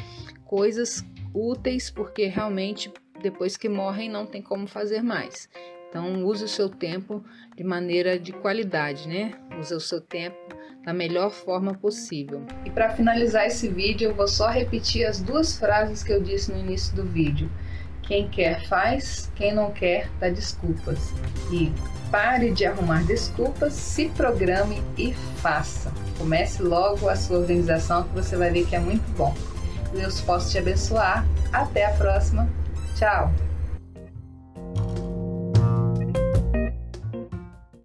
coisas 0.45 1.05
úteis, 1.35 1.91
porque 1.91 2.27
realmente 2.27 2.93
depois 3.21 3.57
que 3.57 3.69
morrem 3.69 4.09
não 4.09 4.27
tem 4.27 4.43
como 4.43 4.67
fazer 4.67 5.03
mais. 5.03 5.49
Então 5.95 6.25
use 6.25 6.43
o 6.43 6.49
seu 6.49 6.69
tempo 6.69 7.25
de 7.57 7.63
maneira 7.63 8.19
de 8.19 8.33
qualidade, 8.33 9.07
né? 9.07 9.31
Use 9.61 9.73
o 9.73 9.79
seu 9.79 10.01
tempo 10.01 10.37
da 10.85 10.93
melhor 10.93 11.31
forma 11.31 11.73
possível. 11.73 12.45
E 12.65 12.71
para 12.71 12.91
finalizar 12.91 13.47
esse 13.47 13.69
vídeo, 13.69 14.11
eu 14.11 14.15
vou 14.15 14.27
só 14.27 14.49
repetir 14.49 15.07
as 15.07 15.21
duas 15.21 15.57
frases 15.57 16.03
que 16.03 16.13
eu 16.13 16.21
disse 16.21 16.51
no 16.51 16.59
início 16.59 16.97
do 16.97 17.05
vídeo. 17.05 17.49
Quem 18.03 18.29
quer 18.29 18.67
faz, 18.67 19.31
quem 19.37 19.55
não 19.55 19.71
quer 19.71 20.11
dá 20.19 20.29
desculpas. 20.29 21.15
E 21.53 21.73
pare 22.11 22.51
de 22.51 22.67
arrumar 22.67 23.05
desculpas, 23.05 23.73
se 23.73 24.09
programe 24.09 24.83
e 24.99 25.15
faça. 25.37 25.93
Comece 26.19 26.61
logo 26.61 27.09
a 27.09 27.15
sua 27.15 27.39
organização 27.39 28.03
que 28.03 28.15
você 28.17 28.37
vai 28.37 28.51
ver 28.51 28.67
que 28.67 28.75
é 28.75 28.81
muito 28.81 29.09
bom. 29.17 29.33
Deus 29.93 30.21
possa 30.21 30.51
te 30.51 30.59
abençoar. 30.59 31.25
Até 31.53 31.87
a 31.87 31.93
próxima. 31.93 32.49
Tchau! 32.97 33.33